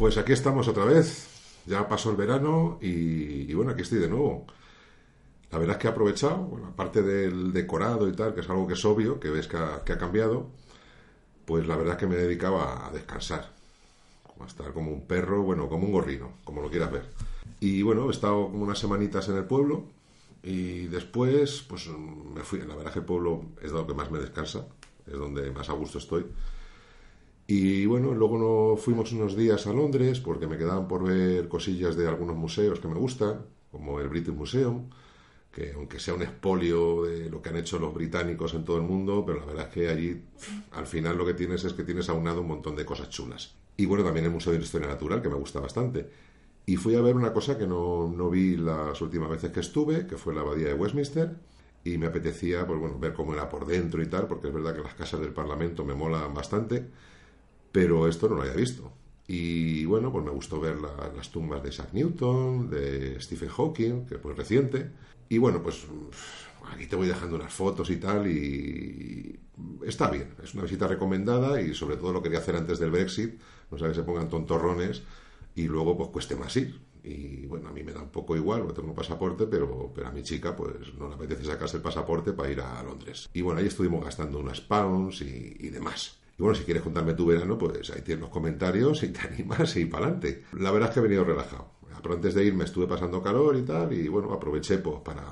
Pues 0.00 0.16
aquí 0.16 0.32
estamos 0.32 0.66
otra 0.66 0.86
vez. 0.86 1.28
Ya 1.66 1.86
pasó 1.86 2.08
el 2.10 2.16
verano 2.16 2.78
y, 2.80 3.52
bueno, 3.52 3.72
aquí 3.72 3.82
estoy 3.82 3.98
de 3.98 4.08
nuevo. 4.08 4.46
La 5.52 5.58
verdad 5.58 5.76
es 5.76 5.82
que 5.82 5.88
he 5.88 5.90
aprovechado, 5.90 6.38
bueno, 6.38 6.68
aparte 6.68 7.02
del 7.02 7.52
decorado 7.52 8.08
y 8.08 8.12
tal, 8.12 8.32
que 8.32 8.40
es 8.40 8.48
algo 8.48 8.66
que 8.66 8.72
es 8.72 8.84
obvio, 8.86 9.20
que 9.20 9.28
ves 9.28 9.46
que 9.46 9.58
ha, 9.58 9.98
cambiado, 9.98 10.46
pues 11.44 11.66
la 11.66 11.76
verdad 11.76 11.96
es 11.96 11.98
que 11.98 12.06
me 12.06 12.16
dedicaba 12.16 12.86
a 12.86 12.90
descansar. 12.92 13.52
A 14.40 14.46
estar 14.46 14.72
como 14.72 14.90
un 14.90 15.06
perro, 15.06 15.42
bueno, 15.42 15.68
como 15.68 15.84
un 15.84 15.92
gorrino, 15.92 16.32
como 16.44 16.62
lo 16.62 16.70
quieras 16.70 16.92
ver. 16.92 17.04
Y 17.60 17.82
bueno, 17.82 18.08
he 18.08 18.10
estado 18.10 18.46
como 18.46 18.64
unas 18.64 18.78
semanitas 18.78 19.28
en 19.28 19.36
el 19.36 19.44
pueblo 19.44 19.84
y 20.42 20.86
después, 20.86 21.62
pues 21.68 21.88
me 21.88 22.42
fui. 22.42 22.60
La 22.60 22.68
verdad 22.68 22.86
es 22.86 22.92
que 22.94 23.00
el 23.00 23.04
pueblo 23.04 23.44
es 23.60 23.70
lo 23.70 23.86
que 23.86 23.92
más 23.92 24.10
me 24.10 24.18
descansa, 24.18 24.66
es 25.06 25.12
donde 25.12 25.50
más 25.50 25.68
a 25.68 25.74
gusto 25.74 25.98
estoy. 25.98 26.24
Y 27.52 27.84
bueno, 27.84 28.14
luego 28.14 28.38
nos 28.38 28.80
fuimos 28.80 29.10
unos 29.10 29.34
días 29.34 29.66
a 29.66 29.72
Londres 29.72 30.20
porque 30.20 30.46
me 30.46 30.56
quedaban 30.56 30.86
por 30.86 31.02
ver 31.02 31.48
cosillas 31.48 31.96
de 31.96 32.06
algunos 32.06 32.36
museos 32.36 32.78
que 32.78 32.86
me 32.86 32.94
gustan, 32.94 33.44
como 33.72 33.98
el 33.98 34.08
British 34.08 34.32
Museum, 34.32 34.88
que 35.50 35.72
aunque 35.72 35.98
sea 35.98 36.14
un 36.14 36.22
expolio 36.22 37.02
de 37.02 37.28
lo 37.28 37.42
que 37.42 37.48
han 37.48 37.56
hecho 37.56 37.80
los 37.80 37.92
británicos 37.92 38.54
en 38.54 38.64
todo 38.64 38.76
el 38.76 38.84
mundo, 38.84 39.24
pero 39.26 39.40
la 39.40 39.46
verdad 39.46 39.66
es 39.66 39.74
que 39.74 39.88
allí 39.88 40.22
al 40.70 40.86
final 40.86 41.18
lo 41.18 41.26
que 41.26 41.34
tienes 41.34 41.64
es 41.64 41.72
que 41.72 41.82
tienes 41.82 42.08
aunado 42.08 42.42
un 42.42 42.46
montón 42.46 42.76
de 42.76 42.84
cosas 42.84 43.10
chulas. 43.10 43.56
Y 43.76 43.84
bueno, 43.84 44.04
también 44.04 44.26
el 44.26 44.30
Museo 44.30 44.52
de 44.52 44.60
Historia 44.60 44.86
Natural, 44.86 45.20
que 45.20 45.28
me 45.28 45.34
gusta 45.34 45.58
bastante. 45.58 46.08
Y 46.66 46.76
fui 46.76 46.94
a 46.94 47.00
ver 47.00 47.16
una 47.16 47.32
cosa 47.32 47.58
que 47.58 47.66
no, 47.66 48.14
no 48.16 48.30
vi 48.30 48.58
las 48.58 49.02
últimas 49.02 49.28
veces 49.28 49.50
que 49.50 49.58
estuve, 49.58 50.06
que 50.06 50.16
fue 50.16 50.36
la 50.36 50.42
abadía 50.42 50.68
de 50.68 50.74
Westminster, 50.74 51.34
y 51.82 51.98
me 51.98 52.06
apetecía 52.06 52.64
pues 52.64 52.78
bueno, 52.78 52.96
ver 53.00 53.12
cómo 53.12 53.34
era 53.34 53.48
por 53.48 53.66
dentro 53.66 54.00
y 54.00 54.06
tal, 54.06 54.28
porque 54.28 54.46
es 54.46 54.54
verdad 54.54 54.72
que 54.72 54.82
las 54.82 54.94
casas 54.94 55.18
del 55.18 55.32
Parlamento 55.32 55.84
me 55.84 55.94
molan 55.94 56.32
bastante 56.32 57.09
pero 57.72 58.08
esto 58.08 58.28
no 58.28 58.36
lo 58.36 58.42
había 58.42 58.54
visto. 58.54 58.92
Y 59.26 59.84
bueno, 59.84 60.10
pues 60.10 60.24
me 60.24 60.30
gustó 60.32 60.58
ver 60.58 60.76
las 60.80 61.30
tumbas 61.30 61.62
de 61.62 61.68
Isaac 61.68 61.90
Newton, 61.92 62.68
de 62.68 63.20
Stephen 63.20 63.48
Hawking, 63.48 64.06
que 64.06 64.18
fue 64.18 64.34
reciente. 64.34 64.90
Y 65.28 65.38
bueno, 65.38 65.62
pues 65.62 65.86
aquí 66.72 66.86
te 66.86 66.96
voy 66.96 67.06
dejando 67.06 67.36
unas 67.36 67.52
fotos 67.52 67.90
y 67.90 67.96
tal, 67.96 68.26
y 68.26 69.38
está 69.86 70.10
bien, 70.10 70.34
es 70.42 70.54
una 70.54 70.64
visita 70.64 70.86
recomendada 70.88 71.60
y 71.60 71.74
sobre 71.74 71.96
todo 71.96 72.12
lo 72.12 72.22
quería 72.22 72.38
hacer 72.38 72.56
antes 72.56 72.78
del 72.78 72.90
Brexit, 72.90 73.40
no 73.70 73.78
sé 73.78 73.86
que 73.88 73.94
se 73.94 74.02
pongan 74.02 74.28
tontorrones 74.28 75.02
y 75.54 75.68
luego 75.68 75.96
pues 75.96 76.10
cueste 76.10 76.36
más 76.36 76.56
ir. 76.56 76.80
Y 77.02 77.46
bueno, 77.46 77.68
a 77.68 77.72
mí 77.72 77.82
me 77.82 77.92
da 77.92 78.02
un 78.02 78.10
poco 78.10 78.36
igual, 78.36 78.66
tengo 78.74 78.88
un 78.88 78.94
pasaporte, 78.94 79.46
pero, 79.46 79.90
pero 79.94 80.08
a 80.08 80.12
mi 80.12 80.22
chica 80.22 80.54
pues 80.54 80.92
no 80.98 81.08
le 81.08 81.14
apetece 81.14 81.44
sacarse 81.44 81.78
el 81.78 81.82
pasaporte 81.82 82.32
para 82.32 82.50
ir 82.50 82.60
a 82.60 82.82
Londres. 82.82 83.28
Y 83.32 83.40
bueno, 83.40 83.60
ahí 83.60 83.66
estuvimos 83.66 84.04
gastando 84.04 84.38
unas 84.38 84.60
pounds 84.60 85.22
y 85.22 85.70
demás. 85.70 86.19
Y 86.40 86.42
bueno, 86.42 86.54
si 86.56 86.64
quieres 86.64 86.82
contarme 86.82 87.12
tu 87.12 87.26
verano, 87.26 87.58
pues 87.58 87.90
ahí 87.90 88.00
tienes 88.00 88.22
los 88.22 88.30
comentarios 88.30 89.02
y 89.02 89.08
te 89.08 89.20
animas 89.28 89.76
y 89.76 89.84
para 89.84 90.06
adelante. 90.06 90.44
La 90.54 90.70
verdad 90.70 90.88
es 90.88 90.94
que 90.94 91.00
he 91.00 91.02
venido 91.02 91.22
relajado. 91.22 91.66
Pero 92.02 92.14
antes 92.14 92.32
de 92.32 92.42
irme 92.46 92.64
estuve 92.64 92.86
pasando 92.86 93.22
calor 93.22 93.56
y 93.56 93.62
tal, 93.62 93.92
y 93.92 94.08
bueno, 94.08 94.32
aproveché 94.32 94.78
pues 94.78 95.00
para 95.04 95.22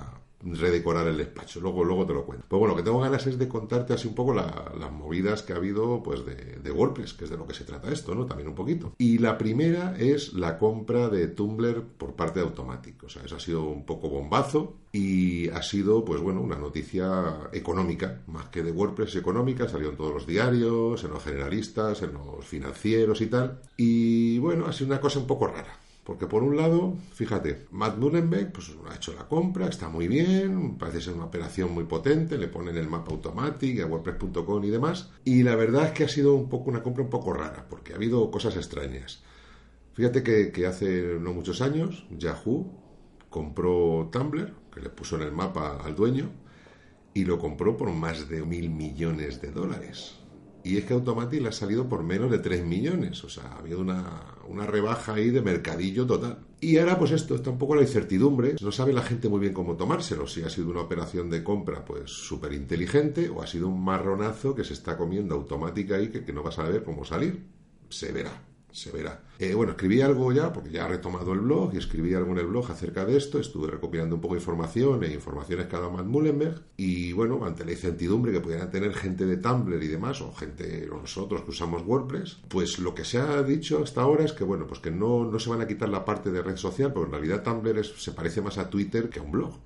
redecorar 0.42 1.06
el 1.08 1.16
despacho. 1.16 1.60
Luego, 1.60 1.84
luego 1.84 2.06
te 2.06 2.14
lo 2.14 2.24
cuento. 2.24 2.46
Pues 2.48 2.58
bueno, 2.58 2.74
lo 2.74 2.76
que 2.76 2.84
tengo 2.84 3.00
ganas 3.00 3.26
es 3.26 3.38
de 3.38 3.48
contarte 3.48 3.94
así 3.94 4.08
un 4.08 4.14
poco 4.14 4.34
las 4.34 4.92
movidas 4.92 5.42
que 5.42 5.52
ha 5.52 5.56
habido 5.56 6.02
pues 6.02 6.24
de, 6.24 6.58
de, 6.62 6.70
WordPress, 6.70 7.14
que 7.14 7.24
es 7.24 7.30
de 7.30 7.36
lo 7.36 7.46
que 7.46 7.54
se 7.54 7.64
trata 7.64 7.90
esto, 7.90 8.14
¿no? 8.14 8.26
También 8.26 8.48
un 8.48 8.54
poquito. 8.54 8.94
Y 8.98 9.18
la 9.18 9.36
primera 9.36 9.96
es 9.98 10.32
la 10.34 10.58
compra 10.58 11.08
de 11.08 11.28
Tumblr 11.28 11.82
por 11.82 12.14
parte 12.14 12.40
de 12.40 12.46
Automatic. 12.46 13.02
O 13.04 13.08
sea, 13.08 13.22
eso 13.22 13.36
ha 13.36 13.40
sido 13.40 13.64
un 13.64 13.84
poco 13.84 14.08
bombazo 14.08 14.76
y 14.92 15.48
ha 15.48 15.62
sido, 15.62 16.04
pues 16.04 16.20
bueno, 16.20 16.40
una 16.40 16.56
noticia 16.56 17.50
económica, 17.52 18.22
más 18.28 18.48
que 18.48 18.62
de 18.62 18.72
WordPress 18.72 19.16
económica, 19.16 19.68
salió 19.68 19.90
en 19.90 19.96
todos 19.96 20.14
los 20.14 20.26
diarios, 20.26 21.02
en 21.04 21.10
los 21.10 21.22
generalistas, 21.22 22.02
en 22.02 22.14
los 22.14 22.44
financieros 22.44 23.20
y 23.20 23.26
tal. 23.26 23.60
Y 23.76 24.38
bueno, 24.38 24.66
ha 24.66 24.72
sido 24.72 24.86
una 24.86 25.00
cosa 25.00 25.18
un 25.18 25.26
poco 25.26 25.46
rara 25.48 25.87
porque 26.08 26.26
por 26.26 26.42
un 26.42 26.56
lado, 26.56 26.96
fíjate, 27.12 27.66
Matt 27.70 27.98
Mullenbeck 27.98 28.50
pues, 28.52 28.74
ha 28.90 28.94
hecho 28.94 29.12
la 29.12 29.28
compra, 29.28 29.66
está 29.66 29.90
muy 29.90 30.08
bien, 30.08 30.78
parece 30.78 31.02
ser 31.02 31.12
una 31.12 31.26
operación 31.26 31.74
muy 31.74 31.84
potente, 31.84 32.38
le 32.38 32.48
ponen 32.48 32.78
el 32.78 32.88
mapa 32.88 33.12
automático, 33.12 33.82
a 33.82 33.86
WordPress.com 33.86 34.64
y 34.64 34.70
demás. 34.70 35.10
Y 35.26 35.42
la 35.42 35.54
verdad 35.54 35.88
es 35.88 35.92
que 35.92 36.04
ha 36.04 36.08
sido 36.08 36.34
un 36.34 36.48
poco 36.48 36.70
una 36.70 36.82
compra 36.82 37.04
un 37.04 37.10
poco 37.10 37.34
rara, 37.34 37.66
porque 37.68 37.92
ha 37.92 37.96
habido 37.96 38.30
cosas 38.30 38.56
extrañas. 38.56 39.22
Fíjate 39.92 40.22
que, 40.22 40.50
que 40.50 40.66
hace 40.66 41.18
no 41.20 41.34
muchos 41.34 41.60
años 41.60 42.06
Yahoo 42.08 42.72
compró 43.28 44.08
Tumblr, 44.10 44.54
que 44.72 44.80
le 44.80 44.88
puso 44.88 45.16
en 45.16 45.24
el 45.24 45.32
mapa 45.32 45.76
al 45.84 45.94
dueño, 45.94 46.30
y 47.12 47.26
lo 47.26 47.38
compró 47.38 47.76
por 47.76 47.92
más 47.92 48.30
de 48.30 48.46
mil 48.46 48.70
millones 48.70 49.42
de 49.42 49.50
dólares. 49.50 50.14
Y 50.64 50.76
es 50.76 50.84
que 50.84 50.94
Automatic 50.94 51.40
le 51.40 51.48
ha 51.48 51.52
salido 51.52 51.88
por 51.88 52.02
menos 52.02 52.30
de 52.30 52.38
3 52.38 52.64
millones. 52.64 53.22
O 53.24 53.28
sea, 53.28 53.44
ha 53.44 53.58
habido 53.58 53.80
una, 53.80 54.24
una, 54.48 54.66
rebaja 54.66 55.14
ahí 55.14 55.30
de 55.30 55.40
mercadillo 55.40 56.06
total. 56.06 56.38
Y 56.60 56.78
ahora, 56.78 56.98
pues 56.98 57.12
esto, 57.12 57.36
está 57.36 57.50
un 57.50 57.58
poco 57.58 57.74
la 57.74 57.82
incertidumbre. 57.82 58.56
No 58.60 58.72
sabe 58.72 58.92
la 58.92 59.02
gente 59.02 59.28
muy 59.28 59.40
bien 59.40 59.54
cómo 59.54 59.76
tomárselo. 59.76 60.26
Si 60.26 60.42
ha 60.42 60.50
sido 60.50 60.70
una 60.70 60.80
operación 60.80 61.30
de 61.30 61.44
compra, 61.44 61.84
pues 61.84 62.10
súper 62.10 62.52
inteligente, 62.52 63.28
o 63.28 63.42
ha 63.42 63.46
sido 63.46 63.68
un 63.68 63.82
marronazo 63.82 64.54
que 64.54 64.64
se 64.64 64.72
está 64.72 64.96
comiendo 64.96 65.34
automática 65.34 65.96
ahí 65.96 66.08
que, 66.08 66.32
no 66.32 66.42
vas 66.42 66.58
a 66.58 66.64
ver 66.64 66.82
cómo 66.82 67.04
salir. 67.04 67.46
Se 67.88 68.12
verá 68.12 68.47
se 68.78 68.90
verá. 68.90 69.20
Eh, 69.38 69.54
bueno, 69.54 69.72
escribí 69.72 70.00
algo 70.00 70.32
ya, 70.32 70.52
porque 70.52 70.70
ya 70.70 70.86
he 70.86 70.88
retomado 70.88 71.32
el 71.32 71.40
blog 71.40 71.74
y 71.74 71.78
escribí 71.78 72.14
algo 72.14 72.32
en 72.32 72.38
el 72.38 72.46
blog 72.46 72.70
acerca 72.70 73.04
de 73.04 73.16
esto. 73.16 73.38
Estuve 73.38 73.70
recopilando 73.70 74.14
un 74.14 74.20
poco 74.20 74.34
de 74.34 74.40
información 74.40 75.02
e 75.04 75.12
informaciones 75.12 75.66
que 75.66 75.76
ha 75.76 75.80
dado 75.80 75.92
Matt 75.92 76.06
Mullenberg. 76.06 76.62
Y 76.76 77.12
bueno, 77.12 77.44
ante 77.44 77.64
la 77.64 77.72
incertidumbre 77.72 78.32
que 78.32 78.40
pudieran 78.40 78.70
tener 78.70 78.94
gente 78.94 79.26
de 79.26 79.36
Tumblr 79.36 79.82
y 79.82 79.88
demás, 79.88 80.20
o 80.20 80.32
gente, 80.32 80.88
nosotros 80.90 81.42
que 81.42 81.50
usamos 81.50 81.82
WordPress, 81.86 82.38
pues 82.48 82.78
lo 82.78 82.94
que 82.94 83.04
se 83.04 83.18
ha 83.18 83.42
dicho 83.42 83.82
hasta 83.82 84.02
ahora 84.02 84.24
es 84.24 84.32
que, 84.32 84.44
bueno, 84.44 84.66
pues 84.66 84.80
que 84.80 84.90
no, 84.90 85.24
no 85.24 85.38
se 85.38 85.50
van 85.50 85.60
a 85.60 85.66
quitar 85.66 85.88
la 85.88 86.04
parte 86.04 86.30
de 86.30 86.42
red 86.42 86.56
social, 86.56 86.92
porque 86.92 87.06
en 87.06 87.12
realidad 87.12 87.42
Tumblr 87.42 87.84
se 87.84 88.12
parece 88.12 88.40
más 88.40 88.58
a 88.58 88.70
Twitter 88.70 89.08
que 89.08 89.20
a 89.20 89.22
un 89.22 89.32
blog. 89.32 89.58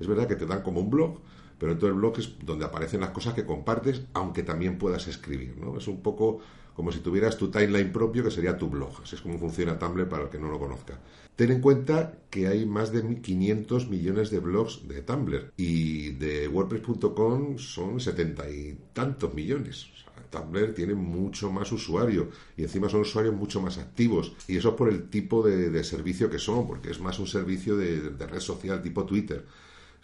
Es 0.00 0.06
verdad 0.06 0.26
que 0.26 0.36
te 0.36 0.46
dan 0.46 0.62
como 0.62 0.80
un 0.80 0.90
blog, 0.90 1.20
pero 1.58 1.72
en 1.72 1.78
todo 1.78 1.88
el 1.88 1.96
blog 1.96 2.18
es 2.18 2.36
donde 2.44 2.64
aparecen 2.64 3.00
las 3.00 3.10
cosas 3.10 3.34
que 3.34 3.44
compartes, 3.44 4.02
aunque 4.12 4.42
también 4.42 4.78
puedas 4.78 5.06
escribir, 5.06 5.56
¿no? 5.56 5.78
Es 5.78 5.86
un 5.88 6.02
poco 6.02 6.40
como 6.74 6.92
si 6.92 6.98
tuvieras 6.98 7.36
tu 7.36 7.50
timeline 7.50 7.92
propio, 7.92 8.24
que 8.24 8.30
sería 8.30 8.58
tu 8.58 8.68
blog. 8.68 9.02
Así 9.02 9.14
es 9.14 9.22
como 9.22 9.38
funciona 9.38 9.78
Tumblr 9.78 10.08
para 10.08 10.24
el 10.24 10.28
que 10.30 10.38
no 10.38 10.50
lo 10.50 10.58
conozca. 10.58 10.98
Ten 11.36 11.50
en 11.50 11.60
cuenta 11.60 12.18
que 12.30 12.46
hay 12.46 12.66
más 12.66 12.92
de 12.92 13.20
500 13.20 13.88
millones 13.88 14.30
de 14.30 14.38
blogs 14.38 14.86
de 14.86 15.02
Tumblr 15.02 15.52
y 15.56 16.10
de 16.10 16.48
WordPress.com 16.48 17.58
son 17.58 18.00
setenta 18.00 18.48
y 18.50 18.78
tantos 18.92 19.34
millones. 19.34 19.86
Tumblr 20.30 20.74
tiene 20.74 20.94
mucho 20.94 21.50
más 21.52 21.70
usuario 21.70 22.30
y 22.56 22.62
encima 22.62 22.88
son 22.88 23.02
usuarios 23.02 23.34
mucho 23.34 23.60
más 23.60 23.78
activos. 23.78 24.34
Y 24.48 24.56
eso 24.56 24.70
es 24.70 24.74
por 24.74 24.88
el 24.88 25.08
tipo 25.08 25.46
de, 25.46 25.84
servicio 25.84 26.28
que 26.28 26.38
son, 26.38 26.66
porque 26.66 26.90
es 26.90 27.00
más 27.00 27.18
un 27.20 27.26
servicio 27.28 27.76
de 27.76 28.26
red 28.26 28.40
social 28.40 28.82
tipo 28.82 29.04
Twitter. 29.04 29.44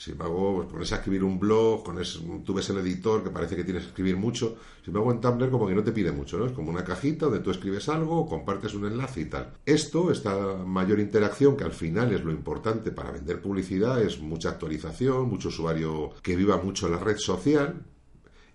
Si 0.00 0.14
me 0.14 0.24
hago, 0.24 0.56
pues 0.56 0.68
pones 0.68 0.92
a 0.92 0.96
escribir 0.96 1.22
un 1.22 1.38
blog, 1.38 1.84
con 1.84 1.98
tú 2.42 2.54
ves 2.54 2.70
el 2.70 2.78
editor 2.78 3.22
que 3.22 3.28
parece 3.28 3.54
que 3.54 3.64
tienes 3.64 3.82
que 3.82 3.88
escribir 3.90 4.16
mucho. 4.16 4.56
Si 4.82 4.90
me 4.90 4.98
hago 4.98 5.12
en 5.12 5.20
Tumblr, 5.20 5.50
como 5.50 5.66
que 5.68 5.74
no 5.74 5.84
te 5.84 5.92
pide 5.92 6.10
mucho, 6.10 6.38
¿no? 6.38 6.46
Es 6.46 6.52
como 6.52 6.70
una 6.70 6.82
cajita 6.82 7.26
donde 7.26 7.40
tú 7.40 7.50
escribes 7.50 7.86
algo, 7.90 8.26
compartes 8.26 8.72
un 8.72 8.86
enlace 8.86 9.20
y 9.20 9.24
tal. 9.26 9.52
Esto, 9.66 10.10
esta 10.10 10.56
mayor 10.64 11.00
interacción, 11.00 11.54
que 11.54 11.64
al 11.64 11.72
final 11.72 12.14
es 12.14 12.24
lo 12.24 12.32
importante 12.32 12.92
para 12.92 13.10
vender 13.10 13.42
publicidad, 13.42 14.00
es 14.00 14.20
mucha 14.20 14.48
actualización, 14.48 15.28
mucho 15.28 15.48
usuario 15.48 16.12
que 16.22 16.34
viva 16.34 16.56
mucho 16.56 16.88
la 16.88 16.96
red 16.96 17.18
social, 17.18 17.84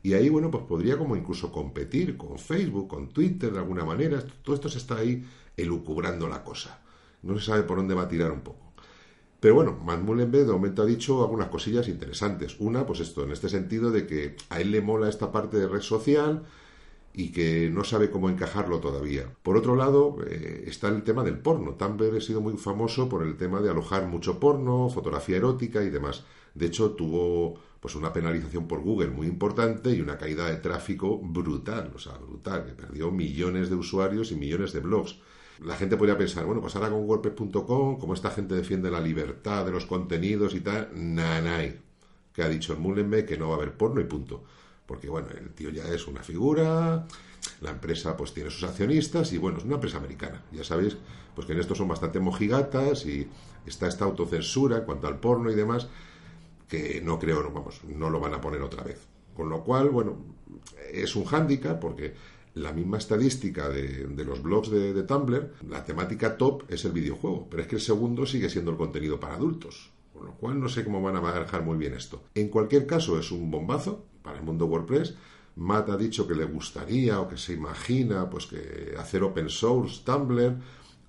y 0.01 0.13
ahí, 0.13 0.29
bueno, 0.29 0.49
pues 0.49 0.63
podría 0.63 0.97
como 0.97 1.15
incluso 1.15 1.51
competir 1.51 2.17
con 2.17 2.39
Facebook, 2.39 2.87
con 2.87 3.09
Twitter 3.09 3.51
de 3.51 3.59
alguna 3.59 3.85
manera. 3.85 4.19
Todo 4.41 4.55
esto 4.55 4.67
se 4.67 4.79
está 4.79 4.97
ahí 4.97 5.23
elucubrando 5.55 6.27
la 6.27 6.43
cosa. 6.43 6.81
No 7.21 7.37
se 7.37 7.45
sabe 7.45 7.61
por 7.61 7.77
dónde 7.77 7.93
va 7.93 8.03
a 8.03 8.07
tirar 8.07 8.31
un 8.31 8.41
poco. 8.41 8.64
Pero 9.39 9.55
bueno, 9.55 9.77
Matt 9.83 10.01
Mullenberg 10.01 10.45
de 10.47 10.53
momento 10.53 10.81
ha 10.81 10.85
dicho 10.85 11.21
algunas 11.23 11.49
cosillas 11.49 11.87
interesantes. 11.87 12.55
Una, 12.59 12.85
pues 12.85 12.99
esto, 12.99 13.23
en 13.23 13.31
este 13.31 13.49
sentido 13.49 13.91
de 13.91 14.07
que 14.07 14.35
a 14.49 14.59
él 14.59 14.71
le 14.71 14.81
mola 14.81 15.09
esta 15.09 15.31
parte 15.31 15.57
de 15.57 15.67
red 15.67 15.81
social 15.81 16.43
y 17.13 17.31
que 17.31 17.69
no 17.69 17.83
sabe 17.83 18.11
cómo 18.11 18.29
encajarlo 18.29 18.79
todavía. 18.79 19.33
Por 19.41 19.55
otro 19.55 19.75
lado, 19.75 20.17
eh, 20.27 20.65
está 20.67 20.89
el 20.89 21.03
tema 21.03 21.23
del 21.23 21.39
porno. 21.39 21.75
Tumblr 21.75 22.17
ha 22.17 22.21
sido 22.21 22.41
muy 22.41 22.57
famoso 22.57 23.07
por 23.07 23.23
el 23.23 23.37
tema 23.37 23.61
de 23.61 23.69
alojar 23.69 24.07
mucho 24.07 24.39
porno, 24.39 24.89
fotografía 24.89 25.37
erótica 25.37 25.83
y 25.83 25.89
demás. 25.89 26.25
De 26.53 26.65
hecho, 26.65 26.91
tuvo 26.91 27.55
pues 27.79 27.95
una 27.95 28.11
penalización 28.11 28.67
por 28.67 28.81
Google 28.81 29.09
muy 29.09 29.27
importante 29.27 29.91
y 29.91 30.01
una 30.01 30.17
caída 30.17 30.47
de 30.47 30.57
tráfico 30.57 31.19
brutal, 31.19 31.91
o 31.95 31.99
sea, 31.99 32.17
brutal, 32.17 32.65
que 32.65 32.73
perdió 32.73 33.11
millones 33.11 33.69
de 33.69 33.75
usuarios 33.75 34.31
y 34.31 34.35
millones 34.35 34.73
de 34.73 34.79
blogs. 34.79 35.19
La 35.63 35.75
gente 35.75 35.95
podría 35.95 36.17
pensar, 36.17 36.45
bueno, 36.45 36.61
pues 36.61 36.75
ahora 36.75 36.89
con 36.89 37.03
WordPress.com, 37.05 37.97
como 37.97 38.13
esta 38.13 38.29
gente 38.31 38.55
defiende 38.55 38.91
la 38.91 38.99
libertad 38.99 39.65
de 39.65 39.71
los 39.71 39.85
contenidos 39.85 40.53
y 40.53 40.61
tal, 40.61 40.89
nanay, 40.93 41.79
que 42.33 42.43
ha 42.43 42.49
dicho 42.49 42.73
el 42.73 42.79
Mullenbeck 42.79 43.25
que 43.25 43.37
no 43.37 43.47
va 43.47 43.55
a 43.55 43.57
haber 43.57 43.77
porno 43.77 44.01
y 44.01 44.05
punto. 44.05 44.43
Porque, 44.85 45.09
bueno, 45.09 45.29
el 45.29 45.49
tío 45.53 45.69
ya 45.69 45.85
es 45.85 46.07
una 46.07 46.21
figura, 46.21 47.07
la 47.61 47.71
empresa 47.71 48.15
pues 48.17 48.33
tiene 48.33 48.49
sus 48.49 48.63
accionistas 48.63 49.31
y, 49.33 49.37
bueno, 49.37 49.57
es 49.57 49.63
una 49.63 49.75
empresa 49.75 49.97
americana. 49.97 50.43
Ya 50.51 50.63
sabéis, 50.63 50.97
pues 51.33 51.47
que 51.47 51.53
en 51.53 51.59
esto 51.59 51.73
son 51.73 51.87
bastante 51.87 52.19
mojigatas 52.19 53.05
y 53.05 53.27
está 53.65 53.87
esta 53.87 54.05
autocensura 54.05 54.77
en 54.77 54.83
cuanto 54.83 55.07
al 55.07 55.19
porno 55.19 55.49
y 55.51 55.55
demás, 55.55 55.87
que 56.67 57.01
no 57.01 57.17
creo, 57.17 57.49
vamos, 57.51 57.83
no 57.85 58.09
lo 58.09 58.19
van 58.19 58.33
a 58.33 58.41
poner 58.41 58.61
otra 58.61 58.83
vez. 58.83 59.07
Con 59.35 59.49
lo 59.49 59.63
cual, 59.63 59.89
bueno, 59.89 60.17
es 60.91 61.15
un 61.15 61.25
hándicap 61.25 61.79
porque 61.79 62.13
la 62.55 62.71
misma 62.71 62.97
estadística 62.97 63.69
de, 63.69 64.07
los 64.25 64.41
blogs 64.41 64.69
de, 64.69 65.03
Tumblr, 65.03 65.55
la 65.69 65.83
temática 65.83 66.37
top 66.37 66.63
es 66.69 66.85
el 66.85 66.93
videojuego, 66.93 67.47
pero 67.49 67.61
es 67.61 67.67
que 67.67 67.75
el 67.75 67.81
segundo 67.81 68.25
sigue 68.25 68.49
siendo 68.49 68.71
el 68.71 68.77
contenido 68.77 69.19
para 69.19 69.35
adultos. 69.35 69.91
Con 70.13 70.25
lo 70.25 70.33
cual 70.35 70.59
no 70.61 70.69
sé 70.69 70.85
cómo 70.85 71.01
van 71.01 71.17
a 71.17 71.21
manejar 71.21 71.63
muy 71.63 71.77
bien 71.77 71.93
esto. 71.93 72.23
En 72.33 72.47
cualquier 72.47 72.87
caso, 72.87 73.19
es 73.19 73.31
un 73.31 73.51
bombazo 73.51 74.05
para 74.21 74.39
el 74.39 74.45
mundo 74.45 74.65
WordPress. 74.65 75.13
Matt 75.57 75.89
ha 75.89 75.97
dicho 75.97 76.25
que 76.25 76.33
le 76.33 76.45
gustaría 76.45 77.19
o 77.19 77.27
que 77.27 77.37
se 77.37 77.53
imagina 77.53 78.29
pues 78.29 78.45
que 78.45 78.95
hacer 78.97 79.23
open 79.23 79.49
source 79.49 80.01
Tumblr 80.05 80.55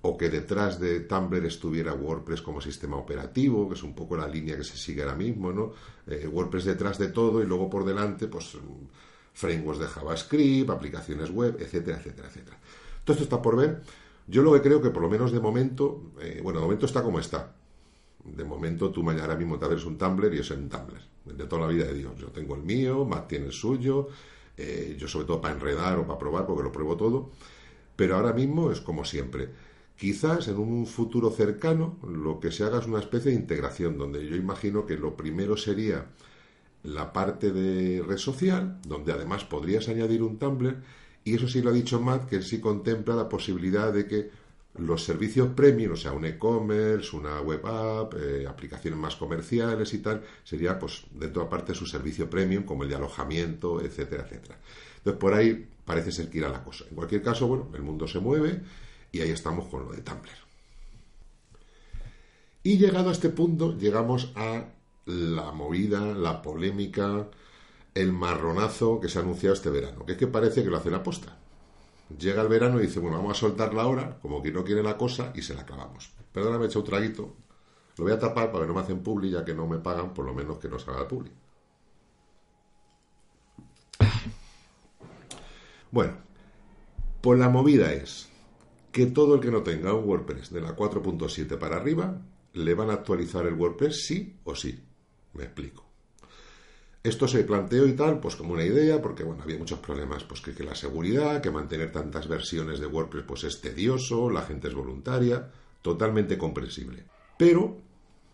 o 0.03 0.17
que 0.17 0.29
detrás 0.29 0.81
de 0.81 1.01
Tumblr 1.01 1.47
estuviera 1.47 1.95
WordPress 1.95 2.43
como 2.43 2.61
sistema 2.61 2.97
operativo, 2.97 3.69
que 3.69 3.75
es 3.75 3.83
un 3.85 3.95
poco 3.95 4.17
la 4.17 4.27
línea 4.27 4.57
que 4.57 4.65
se 4.65 4.77
sigue 4.77 5.03
ahora 5.03 5.17
mismo, 5.17 5.53
¿no? 5.53 5.73
Eh, 6.07 6.27
WordPress 6.27 6.65
detrás 6.65 6.99
de 6.99 7.09
todo 7.09 7.43
y 7.43 7.47
luego 7.47 7.71
por 7.71 7.85
delante, 7.85 8.27
pues 8.27 8.57
frameworks 9.37 9.81
de 9.81 9.87
JavaScript, 9.87 10.71
aplicaciones 10.71 11.31
web, 11.31 11.57
etcétera, 11.61 11.99
etcétera, 11.99 12.29
etcétera. 12.29 12.59
Todo 13.05 13.13
esto 13.15 13.25
está 13.25 13.41
por 13.41 13.57
ver. 13.57 13.83
Yo 14.27 14.43
lo 14.43 14.53
que 14.55 14.63
creo 14.63 14.83
que 14.83 14.91
por 14.91 15.03
lo 15.03 15.09
menos 15.09 15.31
de 15.31 15.39
momento, 15.41 16.11
eh, 16.21 16.41
bueno, 16.43 16.59
de 16.59 16.65
momento 16.65 16.87
está 16.87 17.03
como 17.03 17.21
está. 17.21 17.55
De 18.25 18.43
momento 18.45 18.91
tú 18.91 19.03
mañana 19.05 19.37
mismo 19.37 19.59
te 19.59 19.67
abres 19.67 19.85
un 19.85 19.97
Tumblr 19.97 20.35
y 20.35 20.39
es 20.41 20.51
en 20.51 20.69
Tumblr, 20.69 21.01
de 21.27 21.45
toda 21.45 21.63
la 21.63 21.69
vida 21.69 21.85
de 21.85 21.95
Dios. 21.95 22.13
Yo 22.19 22.29
tengo 22.29 22.57
el 22.57 22.63
mío, 22.63 23.05
Matt 23.05 23.29
tiene 23.29 23.47
el 23.47 23.53
suyo, 23.53 24.09
eh, 24.57 24.97
yo 24.99 25.07
sobre 25.07 25.27
todo 25.27 25.41
para 25.41 25.55
enredar 25.55 25.99
o 25.99 26.07
para 26.07 26.19
probar, 26.19 26.47
porque 26.47 26.65
lo 26.65 26.73
pruebo 26.73 26.97
todo. 26.97 27.31
Pero 27.95 28.17
ahora 28.17 28.33
mismo 28.33 28.73
es 28.73 28.81
como 28.81 29.05
siempre 29.05 29.51
Quizás 29.97 30.49
en 30.49 30.59
un 30.59 30.87
futuro 30.87 31.31
cercano 31.31 31.97
lo 32.07 32.39
que 32.39 32.53
se 32.53 32.65
haga 32.65 32.81
es 32.81 32.87
una 32.87 32.99
especie 32.99 33.31
de 33.31 33.39
integración, 33.39 33.97
donde 33.97 34.27
yo 34.27 34.37
imagino 34.37 34.85
que 34.85 34.99
lo 34.99 35.17
primero 35.17 35.57
sería 35.57 36.07
la 36.87 37.13
parte 37.13 37.53
de 37.53 38.03
red 38.03 38.17
social, 38.17 38.79
donde 38.87 39.13
además 39.13 39.45
podrías 39.45 39.89
añadir 39.89 40.23
un 40.23 40.39
Tumblr, 40.39 40.77
y 41.25 41.35
eso 41.35 41.49
sí 41.49 41.61
lo 41.61 41.71
ha 41.71 41.73
dicho 41.73 42.01
Matt, 42.01 42.29
que 42.29 42.41
sí 42.43 42.61
contempla 42.61 43.15
la 43.17 43.29
posibilidad 43.29 43.93
de 43.93 44.07
que 44.07 44.31
los 44.79 45.05
servicios 45.05 45.49
premium, 45.55 45.93
o 45.93 45.97
sea, 45.97 46.13
un 46.13 46.25
e-commerce, 46.25 47.17
una 47.17 47.41
web 47.41 47.67
app, 47.67 48.15
eh, 48.15 48.47
aplicaciones 48.47 48.99
más 48.99 49.17
comerciales 49.17 49.93
y 49.95 49.99
tal, 49.99 50.23
sería 50.45 50.79
pues 50.79 51.05
dentro 51.13 51.43
de 51.43 51.49
parte 51.49 51.75
su 51.75 51.87
servicio 51.87 52.29
premium, 52.29 52.65
como 52.65 52.85
el 52.85 52.91
de 52.91 52.97
alojamiento, 52.97 53.81
etcétera, 53.81 54.25
etcétera. 54.25 54.59
Entonces 54.99 55.19
por 55.19 55.35
ahí 55.35 55.67
parece 55.85 56.13
ser 56.13 56.29
que 56.29 56.39
irá 56.39 56.49
la 56.49 56.63
cosa. 56.63 56.85
En 56.89 56.95
cualquier 56.95 57.23
caso, 57.23 57.49
bueno, 57.49 57.69
el 57.75 57.83
mundo 57.83 58.07
se 58.07 58.21
mueve 58.21 58.61
y 59.13 59.21
ahí 59.21 59.31
estamos 59.31 59.67
con 59.69 59.87
lo 59.87 59.93
de 59.93 60.03
Tumblr. 60.03 60.47
Y 62.63 62.79
llegado 62.79 63.09
a 63.09 63.13
este 63.13 63.31
punto, 63.31 63.77
llegamos 63.79 64.33
a 64.35 64.67
la 65.07 65.53
movida, 65.53 66.01
la 66.01 66.43
polémica, 66.43 67.29
el 67.95 68.13
marronazo 68.13 69.01
que 69.01 69.09
se 69.09 69.19
ha 69.19 69.23
anunciado 69.23 69.55
este 69.55 69.71
verano, 69.71 70.05
que 70.05 70.13
es 70.13 70.19
que 70.19 70.27
parece 70.27 70.63
que 70.63 70.71
lo 70.71 70.77
hacen 70.77 70.95
aposta. 70.95 71.39
Llega 72.19 72.43
el 72.43 72.49
verano 72.49 72.79
y 72.79 72.87
dice, 72.87 73.01
bueno, 73.01 73.17
vamos 73.17 73.37
a 73.37 73.41
soltarla 73.41 73.83
ahora, 73.83 74.19
como 74.21 74.43
que 74.43 74.53
no 74.53 74.65
quiere 74.65 74.83
la 74.83 74.97
cosa, 74.97 75.33
y 75.35 75.43
se 75.43 75.55
la 75.55 75.65
clavamos. 75.65 76.13
Perdóname, 76.33 76.65
he 76.65 76.69
hecho 76.69 76.81
un 76.81 76.85
traguito. 76.85 77.35
Lo 77.97 78.05
voy 78.05 78.13
a 78.13 78.19
tapar 78.19 78.53
para 78.53 78.65
que 78.65 78.69
no 78.69 78.75
me 78.75 78.81
hacen 78.81 79.03
publi, 79.03 79.31
ya 79.31 79.45
que 79.45 79.55
no 79.55 79.67
me 79.67 79.79
pagan, 79.79 80.13
por 80.13 80.27
lo 80.27 80.35
menos 80.35 80.59
que 80.59 80.69
no 80.69 80.79
salga 80.79 81.01
el 81.01 81.07
publi. 81.07 81.33
Bueno, 85.91 86.13
pues 87.23 87.39
la 87.39 87.49
movida 87.49 87.93
es 87.93 88.29
que 88.93 89.07
todo 89.07 89.37
el 89.37 89.41
que 89.41 89.51
no 89.51 89.63
tenga 89.63 89.95
un 89.95 90.09
WordPress 90.09 90.53
de 90.53 90.61
la 90.61 90.77
4.7 90.77 91.59
para 91.59 91.77
arriba, 91.77 92.21
le 92.53 92.75
van 92.75 92.91
a 92.91 92.95
actualizar 92.95 93.47
el 93.47 93.55
WordPress 93.55 94.07
sí 94.07 94.37
o 94.45 94.55
sí. 94.55 94.86
Me 95.37 95.45
explico. 95.45 95.85
Esto 97.07 97.29
se 97.29 97.45
planteó 97.45 97.87
y 97.87 97.93
tal, 97.93 98.19
pues 98.19 98.35
como 98.35 98.55
una 98.55 98.65
idea, 98.65 99.01
porque 99.01 99.23
bueno, 99.23 99.45
había 99.45 99.59
muchos 99.59 99.79
problemas, 99.79 100.25
pues 100.25 100.41
que, 100.41 100.65
la 100.65 100.75
seguridad, 100.75 101.41
que 101.41 101.53
mantener 101.53 101.93
tantas 101.93 102.27
versiones 102.27 102.81
de 102.81 102.87
WordPress 102.87 103.25
pues 103.25 103.45
es 103.45 103.61
tedioso, 103.61 104.29
la 104.29 104.43
gente 104.43 104.67
es 104.67 104.75
voluntaria, 104.75 105.49
totalmente 105.83 106.37
comprensible. 106.37 107.05
Pero, 107.39 107.77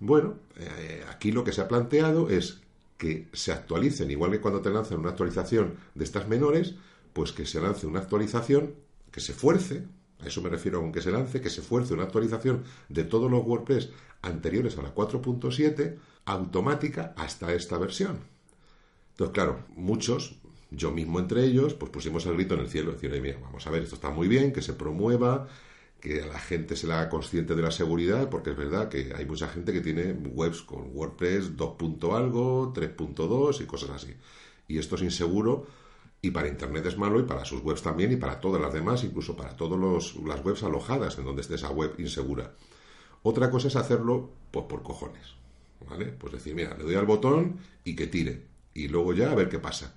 bueno, 0.00 0.36
eh, 0.56 1.04
aquí 1.10 1.32
lo 1.32 1.44
que 1.44 1.52
se 1.52 1.60
ha 1.60 1.68
planteado 1.68 2.30
es 2.30 2.62
que 2.96 3.28
se 3.34 3.52
actualicen, 3.52 4.10
igual 4.10 4.30
que 4.30 4.40
cuando 4.40 4.62
te 4.62 4.70
lanzan 4.70 5.00
una 5.00 5.10
actualización 5.10 5.74
de 5.94 6.04
estas 6.04 6.26
menores, 6.26 6.74
pues 7.12 7.32
que 7.32 7.44
se 7.44 7.60
lance 7.60 7.86
una 7.86 8.00
actualización 8.00 8.74
que 9.10 9.20
se 9.20 9.34
fuerce, 9.34 9.84
a 10.18 10.28
eso 10.28 10.40
me 10.40 10.48
refiero 10.48 10.80
con 10.80 10.92
que 10.92 11.02
se 11.02 11.10
lance, 11.10 11.42
que 11.42 11.50
se 11.50 11.60
fuerce 11.60 11.92
una 11.92 12.04
actualización 12.04 12.62
de 12.88 13.04
todos 13.04 13.30
los 13.30 13.44
WordPress 13.44 13.90
anteriores 14.22 14.78
a 14.78 14.82
la 14.82 14.94
4.7 14.94 15.98
automática 16.24 17.14
hasta 17.16 17.52
esta 17.52 17.78
versión. 17.78 18.20
Entonces, 19.10 19.34
claro, 19.34 19.64
muchos, 19.76 20.36
yo 20.70 20.90
mismo 20.90 21.18
entre 21.18 21.44
ellos, 21.44 21.74
pues 21.74 21.90
pusimos 21.90 22.26
el 22.26 22.34
grito 22.34 22.54
en 22.54 22.60
el 22.60 22.68
cielo, 22.68 22.92
decir, 22.92 23.10
mira, 23.20 23.38
vamos 23.40 23.66
a 23.66 23.70
ver, 23.70 23.82
esto 23.82 23.96
está 23.96 24.10
muy 24.10 24.28
bien, 24.28 24.52
que 24.52 24.62
se 24.62 24.72
promueva, 24.72 25.48
que 26.00 26.22
a 26.22 26.26
la 26.26 26.38
gente 26.38 26.76
se 26.76 26.86
la 26.86 27.00
haga 27.00 27.10
consciente 27.10 27.54
de 27.54 27.62
la 27.62 27.70
seguridad, 27.70 28.28
porque 28.28 28.50
es 28.50 28.56
verdad 28.56 28.88
que 28.88 29.12
hay 29.14 29.24
mucha 29.24 29.48
gente 29.48 29.72
que 29.72 29.80
tiene 29.80 30.12
webs 30.12 30.62
con 30.62 30.90
WordPress 30.94 31.56
2. 31.56 31.76
algo, 32.12 32.72
3.2 32.72 33.60
y 33.60 33.66
cosas 33.66 33.90
así. 33.90 34.14
Y 34.66 34.78
esto 34.78 34.96
es 34.96 35.02
inseguro 35.02 35.66
y 36.20 36.30
para 36.30 36.48
Internet 36.48 36.86
es 36.86 36.96
malo 36.96 37.20
y 37.20 37.24
para 37.24 37.44
sus 37.44 37.62
webs 37.62 37.82
también 37.82 38.12
y 38.12 38.16
para 38.16 38.40
todas 38.40 38.60
las 38.60 38.72
demás, 38.72 39.04
incluso 39.04 39.36
para 39.36 39.56
todas 39.56 40.14
las 40.24 40.44
webs 40.44 40.62
alojadas 40.62 41.18
en 41.18 41.24
donde 41.24 41.42
esté 41.42 41.56
esa 41.56 41.70
web 41.70 41.94
insegura. 41.98 42.54
Otra 43.22 43.50
cosa 43.50 43.68
es 43.68 43.76
hacerlo 43.76 44.30
pues, 44.50 44.66
por 44.66 44.82
cojones. 44.82 45.41
¿Vale? 45.88 46.06
Pues 46.06 46.34
decir, 46.34 46.54
mira, 46.54 46.76
le 46.76 46.84
doy 46.84 46.94
al 46.94 47.06
botón 47.06 47.58
y 47.84 47.94
que 47.96 48.06
tire. 48.06 48.42
Y 48.74 48.88
luego 48.88 49.12
ya 49.12 49.32
a 49.32 49.34
ver 49.34 49.48
qué 49.48 49.58
pasa. 49.58 49.94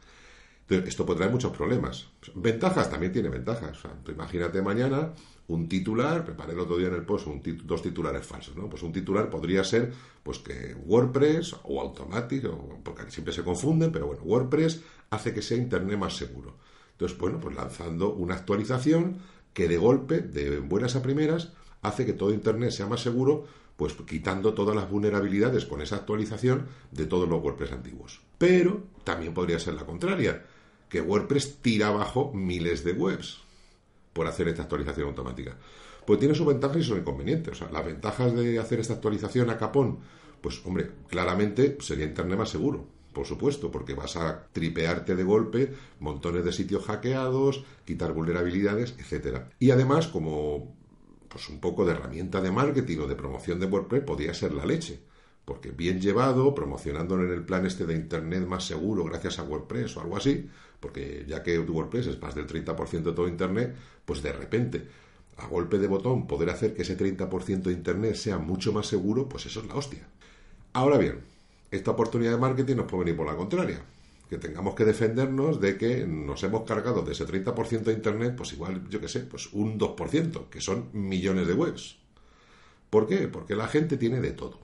esto 0.69 1.05
puede 1.05 1.17
traer 1.17 1.31
muchos 1.31 1.55
problemas. 1.55 2.07
Ventajas, 2.35 2.89
también 2.89 3.11
tiene 3.11 3.29
ventajas. 3.29 3.79
imagínate 4.07 4.61
mañana 4.61 5.13
un 5.47 5.69
titular, 5.69 6.25
preparé 6.25 6.53
el 6.53 6.59
otro 6.59 6.77
día 6.77 6.87
en 6.87 6.95
el 6.95 7.05
post 7.05 7.27
dos 7.27 7.81
titulares 7.81 8.25
falsos, 8.25 8.55
¿no? 8.55 8.67
Pues 8.67 8.81
un 8.81 8.91
titular 8.91 9.29
podría 9.29 9.63
ser 9.63 9.93
pues 10.23 10.39
que 10.39 10.75
WordPress 10.85 11.55
o 11.63 11.81
Automatic, 11.81 12.45
o, 12.45 12.79
porque 12.83 13.11
siempre 13.11 13.33
se 13.33 13.43
confunden, 13.43 13.91
pero 13.91 14.07
bueno, 14.07 14.23
WordPress 14.23 14.81
hace 15.11 15.33
que 15.33 15.43
sea 15.43 15.57
Internet 15.57 15.99
más 15.99 16.15
seguro. 16.17 16.55
Entonces, 16.93 17.17
bueno, 17.17 17.39
pues 17.39 17.55
lanzando 17.55 18.13
una 18.13 18.35
actualización 18.35 19.17
que 19.53 19.67
de 19.67 19.77
golpe, 19.77 20.21
de 20.21 20.59
buenas 20.59 20.95
a 20.95 21.03
primeras, 21.03 21.53
hace 21.81 22.05
que 22.05 22.13
todo 22.13 22.33
Internet 22.33 22.71
sea 22.71 22.87
más 22.87 23.01
seguro, 23.01 23.45
pues 23.75 23.93
quitando 23.93 24.53
todas 24.53 24.75
las 24.75 24.89
vulnerabilidades 24.89 25.65
con 25.65 25.81
esa 25.81 25.97
actualización 25.97 26.67
de 26.91 27.05
todos 27.05 27.27
los 27.27 27.41
WordPress 27.41 27.73
antiguos. 27.73 28.21
Pero 28.37 28.83
también 29.03 29.33
podría 29.33 29.59
ser 29.59 29.73
la 29.73 29.85
contraria, 29.85 30.45
que 30.89 31.01
WordPress 31.01 31.57
tira 31.61 31.87
abajo 31.87 32.31
miles 32.33 32.83
de 32.83 32.93
webs 32.93 33.41
por 34.13 34.27
hacer 34.27 34.47
esta 34.47 34.63
actualización 34.63 35.09
automática. 35.09 35.57
Pues 36.05 36.19
tiene 36.19 36.35
sus 36.35 36.47
ventajas 36.47 36.77
y 36.77 36.83
sus 36.83 36.97
inconvenientes. 36.97 37.53
O 37.53 37.55
sea, 37.55 37.71
las 37.71 37.85
ventajas 37.85 38.33
de 38.33 38.59
hacer 38.59 38.79
esta 38.79 38.93
actualización 38.93 39.49
a 39.49 39.57
capón, 39.57 39.99
pues 40.39 40.61
hombre, 40.65 40.91
claramente 41.07 41.77
sería 41.81 42.05
Internet 42.05 42.37
más 42.37 42.49
seguro 42.49 42.95
por 43.15 43.25
supuesto, 43.25 43.71
porque 43.71 43.95
vas 43.95 44.17
a 44.17 44.47
tripearte 44.51 45.15
de 45.15 45.23
golpe 45.23 45.73
montones 45.99 46.43
de 46.43 46.51
sitios 46.51 46.83
hackeados, 46.83 47.63
quitar 47.85 48.11
vulnerabilidades, 48.11 48.93
etcétera. 48.99 49.49
Y 49.57 49.71
además, 49.71 50.07
como 50.07 50.74
pues 51.35 51.49
un 51.49 51.59
poco 51.59 51.83
de 51.83 51.91
herramienta 51.91 52.39
de 52.39 52.49
marketing 52.49 52.99
o 52.99 53.07
de 53.07 53.15
promoción 53.17 53.59
de 53.59 53.65
WordPress, 53.65 54.03
podría 54.03 54.33
ser 54.33 54.53
la 54.53 54.65
leche. 54.65 55.01
Porque 55.43 55.71
bien 55.71 55.99
llevado, 55.99 56.55
promocionándolo 56.55 57.25
en 57.25 57.33
el 57.33 57.43
plan 57.43 57.65
este 57.65 57.85
de 57.85 57.93
Internet 57.93 58.47
más 58.47 58.63
seguro 58.63 59.03
gracias 59.03 59.37
a 59.39 59.43
WordPress 59.43 59.97
o 59.97 59.99
algo 59.99 60.15
así, 60.15 60.49
porque 60.79 61.25
ya 61.27 61.43
que 61.43 61.59
WordPress 61.59 62.07
es 62.07 62.21
más 62.21 62.35
del 62.35 62.47
30% 62.47 63.03
de 63.03 63.11
todo 63.11 63.27
Internet, 63.27 63.75
pues 64.05 64.21
de 64.21 64.31
repente, 64.31 64.87
a 65.35 65.47
golpe 65.47 65.77
de 65.77 65.87
botón, 65.87 66.25
poder 66.25 66.51
hacer 66.51 66.73
que 66.73 66.83
ese 66.83 66.97
30% 66.97 67.63
de 67.63 67.73
Internet 67.73 68.15
sea 68.15 68.37
mucho 68.37 68.71
más 68.71 68.87
seguro, 68.87 69.27
pues 69.27 69.45
eso 69.45 69.59
es 69.59 69.67
la 69.67 69.75
hostia. 69.75 70.07
Ahora 70.71 70.97
bien, 70.97 71.19
esta 71.69 71.91
oportunidad 71.91 72.31
de 72.31 72.37
marketing 72.37 72.77
nos 72.77 72.85
puede 72.85 73.03
venir 73.03 73.17
por 73.17 73.27
la 73.27 73.35
contraria. 73.35 73.83
Que 74.29 74.37
tengamos 74.37 74.75
que 74.75 74.85
defendernos 74.85 75.61
de 75.61 75.77
que 75.77 76.05
nos 76.07 76.43
hemos 76.43 76.63
cargado 76.63 77.03
de 77.03 77.11
ese 77.11 77.25
30% 77.25 77.83
de 77.83 77.93
Internet, 77.93 78.35
pues 78.35 78.53
igual, 78.53 78.87
yo 78.89 78.99
qué 78.99 79.07
sé, 79.07 79.21
pues 79.21 79.53
un 79.53 79.77
2%, 79.77 80.49
que 80.49 80.61
son 80.61 80.89
millones 80.93 81.47
de 81.47 81.53
webs. 81.53 81.97
¿Por 82.89 83.07
qué? 83.07 83.27
Porque 83.27 83.55
la 83.55 83.67
gente 83.67 83.97
tiene 83.97 84.21
de 84.21 84.31
todo. 84.31 84.59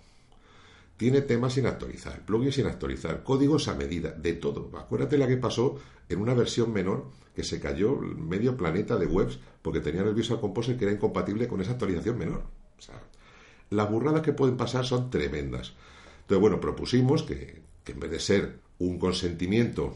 tiene 0.98 1.22
temas 1.22 1.54
sin 1.54 1.66
actualizar, 1.66 2.24
plugins 2.26 2.56
sin 2.56 2.68
actualizar, 2.68 3.24
códigos 3.24 3.68
a 3.68 3.76
medida, 3.76 4.12
de 4.12 4.34
todo. 4.34 4.70
Acuérdate 4.78 5.18
la 5.18 5.28
que 5.28 5.38
pasó 5.38 5.80
en 6.10 6.20
una 6.20 6.34
versión 6.36 6.72
menor 6.72 7.06
que 7.36 7.44
se 7.44 7.60
cayó 7.60 7.96
medio 7.96 8.56
planeta 8.56 8.98
de 8.98 9.08
webs 9.08 9.40
porque 9.62 9.80
tenían 9.80 10.08
el 10.08 10.14
Visual 10.14 10.40
Composer 10.40 10.78
que 10.78 10.86
era 10.86 10.94
incompatible 10.94 11.48
con 11.48 11.62
esa 11.62 11.72
actualización 11.72 12.18
menor. 12.18 12.44
O 12.78 12.82
sea, 12.82 13.02
las 13.70 13.90
burradas 13.90 14.22
que 14.22 14.34
pueden 14.34 14.58
pasar 14.58 14.86
son 14.86 15.10
tremendas. 15.10 15.74
Entonces, 16.22 16.42
bueno, 16.42 16.60
propusimos 16.60 17.24
que, 17.24 17.62
que 17.84 17.94
en 17.94 18.00
vez 18.00 18.12
de 18.12 18.20
ser 18.20 18.60
un 18.88 19.00
consentimiento 19.00 19.96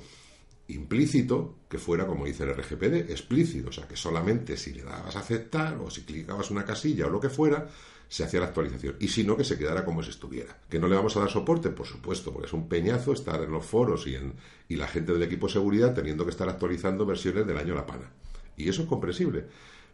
implícito, 0.68 1.56
que 1.70 1.78
fuera, 1.78 2.08
como 2.08 2.26
dice 2.26 2.44
el 2.44 2.56
RGPD, 2.56 3.12
explícito, 3.12 3.70
o 3.70 3.72
sea, 3.72 3.88
que 3.88 3.96
solamente 3.96 4.58
si 4.58 4.74
le 4.74 4.84
dabas 4.84 5.16
a 5.16 5.20
aceptar 5.20 5.78
o 5.78 5.90
si 5.92 6.02
clicabas 6.02 6.50
una 6.52 6.66
casilla 6.66 7.06
o 7.06 7.10
lo 7.10 7.20
que 7.20 7.30
fuera, 7.30 7.68
se 8.08 8.24
hacía 8.24 8.40
la 8.40 8.48
actualización. 8.48 8.96
Y 9.00 9.08
si 9.08 9.24
no, 9.24 9.36
que 9.36 9.44
se 9.44 9.58
quedara 9.58 9.84
como 9.84 10.04
si 10.04 10.10
estuviera. 10.10 10.58
¿Que 10.70 10.80
no 10.80 10.88
le 10.88 10.96
vamos 10.96 11.16
a 11.18 11.20
dar 11.20 11.30
soporte? 11.30 11.70
Por 11.70 11.86
supuesto, 11.86 12.32
porque 12.32 12.48
es 12.48 12.54
un 12.54 12.68
peñazo 12.68 13.14
estar 13.14 13.42
en 13.42 13.52
los 13.52 13.66
foros 13.66 14.08
y, 14.08 14.16
en, 14.16 14.34
y 14.68 14.76
la 14.76 14.88
gente 14.88 15.14
del 15.14 15.24
equipo 15.24 15.48
de 15.48 15.54
seguridad 15.54 15.94
teniendo 15.94 16.24
que 16.24 16.32
estar 16.32 16.50
actualizando 16.50 17.06
versiones 17.06 17.46
del 17.46 17.58
año 17.58 17.76
la 17.76 17.86
pana. 17.86 18.12
Y 18.58 18.70
eso 18.70 18.84
es 18.84 18.88
comprensible. 18.88 19.46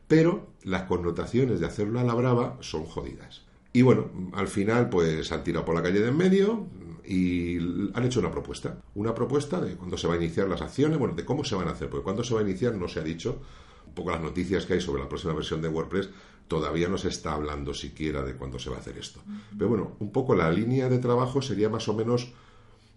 Pero 0.08 0.52
las 0.64 0.84
connotaciones 0.84 1.60
de 1.60 1.66
hacerlo 1.66 2.00
a 2.00 2.04
la 2.04 2.14
brava 2.14 2.58
son 2.62 2.86
jodidas. 2.86 3.44
Y 3.74 3.82
bueno, 3.84 4.10
al 4.34 4.48
final 4.48 4.90
pues 4.90 5.32
han 5.32 5.44
tirado 5.44 5.66
por 5.66 5.76
la 5.76 5.82
calle 5.82 6.02
de 6.02 6.10
en 6.10 6.18
medio 6.18 6.68
y 7.06 7.58
han 7.94 8.04
hecho 8.04 8.20
una 8.20 8.32
propuesta. 8.32 8.78
Una 8.96 9.16
propuesta 9.16 9.62
de 9.62 9.76
cuándo 9.76 9.98
se 9.98 10.08
van 10.08 10.20
a 10.20 10.24
iniciar 10.24 10.48
las 10.48 10.62
acciones, 10.62 10.98
bueno, 10.98 11.14
de 11.14 11.26
cómo 11.26 11.44
se 11.44 11.56
van 11.56 11.68
a 11.68 11.72
hacer, 11.72 11.90
porque 11.90 12.04
cuándo 12.04 12.24
se 12.24 12.34
va 12.34 12.42
a 12.42 12.44
iniciar 12.44 12.76
no 12.76 12.88
se 12.88 13.00
ha 13.00 13.04
dicho. 13.04 13.42
Un 13.88 13.94
poco 13.94 14.12
las 14.12 14.22
noticias 14.22 14.66
que 14.66 14.74
hay 14.74 14.82
sobre 14.82 15.02
la 15.02 15.10
próxima 15.10 15.34
versión 15.34 15.62
de 15.62 15.70
WordPress 15.70 16.10
todavía 16.48 16.90
no 16.90 16.98
se 16.98 17.08
está 17.08 17.34
hablando 17.34 17.74
siquiera 17.74 18.24
de 18.24 18.36
cuándo 18.36 18.60
se 18.60 18.70
va 18.70 18.78
a 18.78 18.80
hacer 18.80 18.98
esto. 18.98 19.22
Pero 19.58 19.70
bueno, 19.70 19.96
un 20.00 20.12
poco 20.12 20.36
la 20.36 20.52
línea 20.52 20.90
de 20.90 21.00
trabajo 21.00 21.42
sería 21.42 21.70
más 21.70 21.88
o 21.88 21.94
menos 21.94 22.34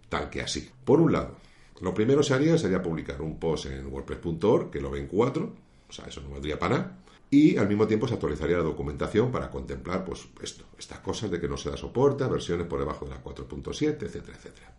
tal 0.09 0.29
que 0.29 0.41
así. 0.41 0.69
Por 0.83 0.99
un 0.99 1.13
lado, 1.13 1.35
lo 1.79 1.93
primero 1.93 2.21
se 2.21 2.33
haría 2.33 2.57
sería 2.57 2.81
publicar 2.81 3.21
un 3.21 3.39
post 3.39 3.67
en 3.67 3.87
WordPress.org 3.87 4.71
que 4.71 4.81
lo 4.81 4.91
ven 4.91 5.07
cuatro, 5.07 5.53
o 5.89 5.93
sea, 5.93 6.05
eso 6.05 6.21
no 6.21 6.31
valdría 6.31 6.59
para 6.59 6.77
nada 6.77 7.04
y 7.29 7.57
al 7.57 7.67
mismo 7.67 7.87
tiempo 7.87 8.07
se 8.07 8.13
actualizaría 8.13 8.57
la 8.57 8.63
documentación 8.63 9.31
para 9.31 9.49
contemplar 9.49 10.05
pues 10.05 10.27
esto, 10.41 10.65
estas 10.77 10.99
cosas 10.99 11.31
de 11.31 11.39
que 11.39 11.47
no 11.47 11.57
se 11.57 11.69
da 11.69 11.77
soporte 11.77 12.23
a 12.23 12.27
versiones 12.27 12.67
por 12.67 12.79
debajo 12.79 13.05
de 13.05 13.11
la 13.11 13.23
4.7, 13.23 14.03
etcétera, 14.03 14.37
etcétera. 14.37 14.75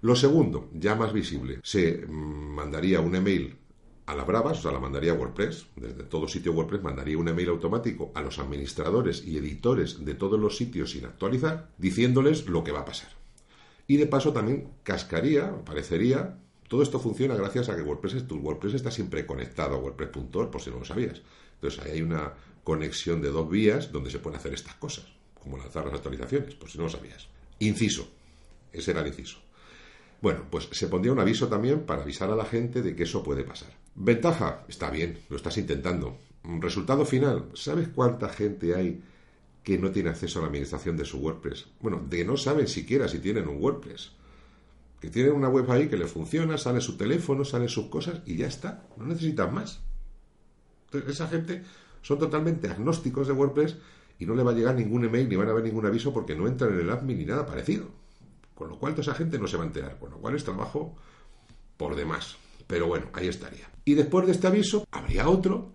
Lo 0.00 0.14
segundo, 0.14 0.68
ya 0.74 0.94
más 0.94 1.12
visible, 1.12 1.60
se 1.62 2.06
mm, 2.06 2.10
mandaría 2.10 3.00
un 3.00 3.14
email 3.16 3.56
a 4.06 4.14
la 4.14 4.24
bravas, 4.24 4.60
o 4.60 4.62
sea, 4.62 4.72
la 4.72 4.80
mandaría 4.80 5.12
WordPress, 5.12 5.66
desde 5.76 6.02
todo 6.04 6.28
sitio 6.28 6.52
WordPress 6.52 6.82
mandaría 6.82 7.18
un 7.18 7.28
email 7.28 7.50
automático 7.50 8.10
a 8.14 8.22
los 8.22 8.38
administradores 8.38 9.22
y 9.26 9.36
editores 9.36 10.04
de 10.04 10.14
todos 10.14 10.40
los 10.40 10.56
sitios 10.56 10.92
sin 10.92 11.04
actualizar, 11.04 11.68
diciéndoles 11.76 12.46
lo 12.46 12.64
que 12.64 12.72
va 12.72 12.80
a 12.80 12.84
pasar. 12.86 13.10
Y 13.86 13.98
de 13.98 14.06
paso 14.06 14.32
también 14.32 14.68
cascaría, 14.82 15.62
parecería, 15.64 16.38
todo 16.68 16.82
esto 16.82 17.00
funciona 17.00 17.34
gracias 17.34 17.68
a 17.68 17.76
que 17.76 17.82
WordPress, 17.82 18.26
tu 18.26 18.36
WordPress 18.36 18.74
está 18.74 18.90
siempre 18.90 19.26
conectado 19.26 19.74
a 19.74 19.78
WordPress.org, 19.78 20.50
por 20.50 20.62
si 20.62 20.70
no 20.70 20.78
lo 20.78 20.84
sabías. 20.84 21.20
Entonces 21.60 21.80
ahí 21.84 21.92
hay 21.92 22.02
una 22.02 22.34
conexión 22.62 23.20
de 23.20 23.30
dos 23.30 23.50
vías 23.50 23.90
donde 23.90 24.10
se 24.10 24.18
pueden 24.18 24.38
hacer 24.38 24.54
estas 24.54 24.74
cosas, 24.74 25.06
como 25.40 25.58
lanzar 25.58 25.86
las 25.86 25.94
actualizaciones, 25.94 26.54
por 26.54 26.70
si 26.70 26.78
no 26.78 26.84
lo 26.84 26.90
sabías. 26.90 27.28
Inciso, 27.58 28.08
ese 28.72 28.92
era 28.92 29.00
el 29.00 29.08
inciso. 29.08 29.38
Bueno, 30.20 30.44
pues 30.50 30.68
se 30.70 30.86
pondría 30.86 31.12
un 31.12 31.18
aviso 31.18 31.48
también 31.48 31.86
para 31.86 32.02
avisar 32.02 32.30
a 32.30 32.36
la 32.36 32.44
gente 32.44 32.82
de 32.82 32.94
que 32.94 33.04
eso 33.04 33.22
puede 33.22 33.42
pasar. 33.42 33.70
Ventaja, 33.94 34.64
está 34.68 34.90
bien, 34.90 35.18
lo 35.28 35.36
estás 35.36 35.56
intentando. 35.58 36.18
Resultado 36.44 37.04
final, 37.04 37.50
¿sabes 37.54 37.88
cuánta 37.88 38.28
gente 38.28 38.74
hay 38.74 39.02
que 39.64 39.78
no 39.78 39.90
tiene 39.90 40.10
acceso 40.10 40.38
a 40.38 40.42
la 40.42 40.48
administración 40.48 40.96
de 40.96 41.04
su 41.04 41.18
WordPress? 41.18 41.66
Bueno, 41.80 42.04
de 42.08 42.24
no 42.24 42.36
saben 42.36 42.68
siquiera 42.68 43.08
si 43.08 43.18
tienen 43.18 43.48
un 43.48 43.62
WordPress. 43.62 44.12
Que 45.00 45.10
tienen 45.10 45.32
una 45.32 45.48
web 45.48 45.70
ahí 45.70 45.88
que 45.88 45.96
le 45.96 46.06
funciona, 46.06 46.58
sale 46.58 46.80
su 46.80 46.96
teléfono, 46.96 47.44
sale 47.44 47.68
sus 47.68 47.86
cosas 47.86 48.20
y 48.26 48.36
ya 48.36 48.46
está. 48.46 48.86
No 48.96 49.06
necesitan 49.06 49.54
más 49.54 49.80
esa 50.92 51.28
gente 51.28 51.62
son 52.02 52.18
totalmente 52.18 52.68
agnósticos 52.68 53.26
de 53.26 53.32
WordPress 53.32 53.76
y 54.18 54.26
no 54.26 54.34
le 54.34 54.42
va 54.42 54.52
a 54.52 54.54
llegar 54.54 54.74
ningún 54.74 55.04
email 55.04 55.28
ni 55.28 55.36
van 55.36 55.48
a 55.48 55.52
ver 55.52 55.64
ningún 55.64 55.86
aviso 55.86 56.12
porque 56.12 56.34
no 56.34 56.46
entran 56.46 56.72
en 56.74 56.80
el 56.80 56.90
admin 56.90 57.18
ni 57.18 57.24
nada 57.24 57.46
parecido. 57.46 57.86
Con 58.54 58.68
lo 58.68 58.78
cual 58.78 58.94
toda 58.94 59.02
esa 59.02 59.14
gente 59.14 59.38
no 59.38 59.46
se 59.46 59.56
va 59.56 59.62
a 59.62 59.66
enterar, 59.66 59.98
con 59.98 60.10
lo 60.10 60.18
cual 60.18 60.34
es 60.34 60.44
trabajo 60.44 60.96
por 61.76 61.94
demás. 61.94 62.36
Pero 62.66 62.88
bueno, 62.88 63.06
ahí 63.12 63.28
estaría. 63.28 63.70
Y 63.84 63.94
después 63.94 64.26
de 64.26 64.32
este 64.32 64.48
aviso 64.48 64.86
habría 64.90 65.28
otro 65.28 65.72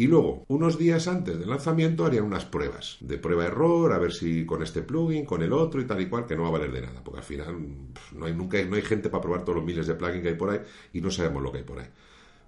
y 0.00 0.06
luego, 0.06 0.44
unos 0.46 0.78
días 0.78 1.08
antes 1.08 1.36
del 1.40 1.50
lanzamiento, 1.50 2.06
harían 2.06 2.22
unas 2.22 2.44
pruebas 2.44 2.98
de 3.00 3.18
prueba-error, 3.18 3.92
a 3.92 3.98
ver 3.98 4.12
si 4.12 4.46
con 4.46 4.62
este 4.62 4.82
plugin, 4.82 5.24
con 5.24 5.42
el 5.42 5.52
otro 5.52 5.80
y 5.80 5.86
tal 5.86 6.00
y 6.00 6.08
cual, 6.08 6.24
que 6.24 6.36
no 6.36 6.42
va 6.42 6.50
a 6.50 6.52
valer 6.52 6.70
de 6.70 6.82
nada, 6.82 7.02
porque 7.02 7.18
al 7.18 7.24
final 7.24 7.56
no 8.14 8.26
hay, 8.26 8.32
nunca, 8.32 8.62
no 8.64 8.76
hay 8.76 8.82
gente 8.82 9.10
para 9.10 9.22
probar 9.22 9.42
todos 9.42 9.56
los 9.56 9.64
miles 9.64 9.88
de 9.88 9.96
plugins 9.96 10.22
que 10.22 10.28
hay 10.28 10.34
por 10.36 10.50
ahí 10.50 10.60
y 10.92 11.00
no 11.00 11.10
sabemos 11.10 11.42
lo 11.42 11.50
que 11.50 11.58
hay 11.58 11.64
por 11.64 11.80
ahí. 11.80 11.88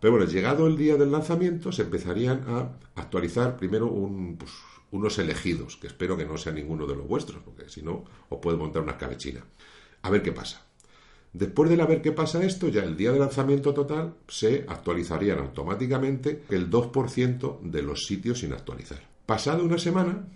Pero 0.00 0.12
bueno, 0.12 0.26
llegado 0.26 0.66
el 0.66 0.76
día 0.76 0.97
del 0.97 1.12
lanzamiento, 1.12 1.71
se 1.71 1.83
empezarían 1.83 2.45
a 2.49 2.71
actualizar 2.95 3.57
primero 3.57 3.88
pues, 4.38 4.50
unos 4.90 5.19
elegidos, 5.19 5.76
que 5.76 5.88
espero 5.88 6.16
que 6.16 6.25
no 6.25 6.38
sea 6.38 6.52
ninguno 6.52 6.87
de 6.87 6.97
los 6.97 7.07
vuestros, 7.07 7.42
porque 7.45 7.69
si 7.69 7.83
no, 7.83 8.04
os 8.30 8.38
puede 8.40 8.57
montar 8.57 8.83
una 8.83 8.97
cabechina. 8.97 9.45
A 10.02 10.11
ver 10.11 10.23
qué 10.23 10.33
pasa. 10.33 10.66
Después 11.33 11.71
de 11.71 11.76
ver 11.76 12.02
qué 12.02 12.11
pasa 12.12 12.42
esto, 12.42 12.69
ya 12.69 12.83
el 12.83 12.97
día 12.97 13.12
de 13.12 13.21
lanzamiento 13.21 13.73
total 13.73 14.14
se 14.26 14.64
actualizarían 14.66 15.38
automáticamente 15.38 16.42
el 16.49 16.69
2% 16.69 17.61
de 17.61 17.83
los 17.83 18.04
sitios 18.07 18.40
sin 18.40 18.52
actualizar. 18.52 19.00
Pasada 19.26 19.62
una 19.62 19.78
semana, 19.78 20.26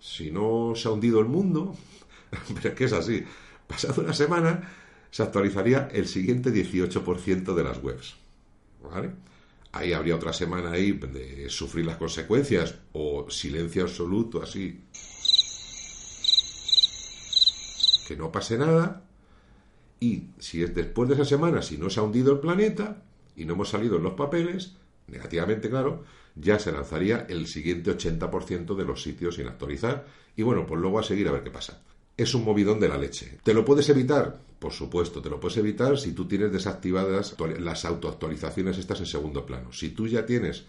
si 0.00 0.32
no 0.32 0.72
se 0.74 0.88
ha 0.88 0.90
hundido 0.90 1.20
el 1.20 1.26
mundo, 1.26 1.76
pero 2.54 2.70
es 2.70 2.74
que 2.74 2.84
es 2.84 2.92
así, 2.92 3.22
pasada 3.68 4.02
una 4.02 4.14
semana 4.14 4.68
se 5.10 5.22
actualizaría 5.22 5.88
el 5.92 6.08
siguiente 6.08 6.50
18% 6.50 7.54
de 7.54 7.64
las 7.64 7.80
webs. 7.82 8.25
Ahí 9.72 9.92
habría 9.92 10.16
otra 10.16 10.32
semana 10.32 10.72
ahí 10.72 10.92
de 10.92 11.48
sufrir 11.48 11.84
las 11.84 11.96
consecuencias 11.96 12.76
o 12.92 13.30
silencio 13.30 13.82
absoluto 13.82 14.42
así. 14.42 14.84
Que 18.08 18.16
no 18.16 18.32
pase 18.32 18.56
nada. 18.56 19.02
Y 20.00 20.28
si 20.38 20.62
es 20.62 20.74
después 20.74 21.08
de 21.08 21.14
esa 21.14 21.24
semana, 21.24 21.62
si 21.62 21.78
no 21.78 21.90
se 21.90 22.00
ha 22.00 22.04
hundido 22.04 22.32
el 22.32 22.40
planeta 22.40 23.02
y 23.34 23.44
no 23.44 23.54
hemos 23.54 23.70
salido 23.70 23.96
en 23.96 24.02
los 24.02 24.14
papeles, 24.14 24.76
negativamente 25.08 25.68
claro, 25.68 26.04
ya 26.34 26.58
se 26.58 26.72
lanzaría 26.72 27.26
el 27.28 27.46
siguiente 27.46 27.96
80% 27.96 28.76
de 28.76 28.84
los 28.84 29.02
sitios 29.02 29.36
sin 29.36 29.48
actualizar. 29.48 30.06
Y 30.36 30.42
bueno, 30.42 30.66
pues 30.66 30.80
luego 30.80 30.98
a 30.98 31.02
seguir 31.02 31.28
a 31.28 31.32
ver 31.32 31.42
qué 31.42 31.50
pasa 31.50 31.82
es 32.16 32.34
un 32.34 32.44
movidón 32.44 32.80
de 32.80 32.88
la 32.88 32.96
leche. 32.96 33.38
¿Te 33.42 33.52
lo 33.52 33.64
puedes 33.64 33.88
evitar? 33.88 34.40
Por 34.58 34.72
supuesto, 34.72 35.20
te 35.20 35.28
lo 35.28 35.38
puedes 35.38 35.58
evitar 35.58 35.98
si 35.98 36.12
tú 36.12 36.26
tienes 36.26 36.52
desactivadas 36.52 37.36
las 37.58 37.84
autoactualizaciones 37.84 38.78
estas 38.78 39.00
en 39.00 39.06
segundo 39.06 39.44
plano. 39.44 39.72
Si 39.72 39.90
tú 39.90 40.06
ya 40.06 40.24
tienes 40.24 40.64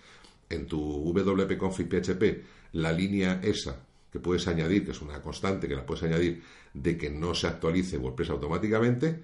en 0.49 0.67
tu 0.67 0.79
wp-config 1.13 1.87
PHP 1.87 2.73
la 2.73 2.91
línea 2.91 3.39
esa 3.43 3.81
que 4.11 4.19
puedes 4.19 4.47
añadir, 4.47 4.85
que 4.85 4.91
es 4.91 5.01
una 5.01 5.21
constante 5.21 5.67
que 5.67 5.75
la 5.75 5.85
puedes 5.85 6.03
añadir, 6.03 6.43
de 6.73 6.97
que 6.97 7.09
no 7.09 7.33
se 7.33 7.47
actualice 7.47 7.97
WordPress 7.97 8.29
automáticamente, 8.29 9.21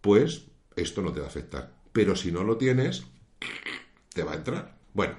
pues 0.00 0.46
esto 0.76 1.02
no 1.02 1.12
te 1.12 1.20
va 1.20 1.26
a 1.26 1.28
afectar. 1.28 1.72
Pero 1.92 2.16
si 2.16 2.32
no 2.32 2.44
lo 2.44 2.56
tienes, 2.56 3.04
te 4.12 4.22
va 4.22 4.32
a 4.32 4.36
entrar. 4.36 4.76
Bueno, 4.92 5.14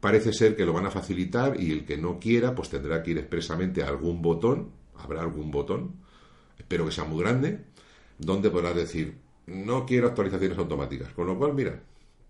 parece 0.00 0.32
ser 0.32 0.56
que 0.56 0.66
lo 0.66 0.72
van 0.72 0.86
a 0.86 0.90
facilitar 0.90 1.60
y 1.60 1.72
el 1.72 1.84
que 1.84 1.96
no 1.96 2.18
quiera, 2.18 2.54
pues 2.54 2.70
tendrá 2.70 3.02
que 3.02 3.12
ir 3.12 3.18
expresamente 3.18 3.82
a 3.82 3.88
algún 3.88 4.22
botón 4.22 4.80
habrá 5.02 5.20
algún 5.22 5.50
botón, 5.50 5.96
espero 6.58 6.84
que 6.86 6.92
sea 6.92 7.04
muy 7.04 7.20
grande, 7.20 7.64
donde 8.20 8.50
podrás 8.50 8.76
decir, 8.76 9.16
no 9.46 9.86
quiero 9.86 10.08
actualizaciones 10.08 10.58
automáticas. 10.58 11.12
Con 11.12 11.26
lo 11.26 11.38
cual, 11.38 11.54
mira, 11.54 11.80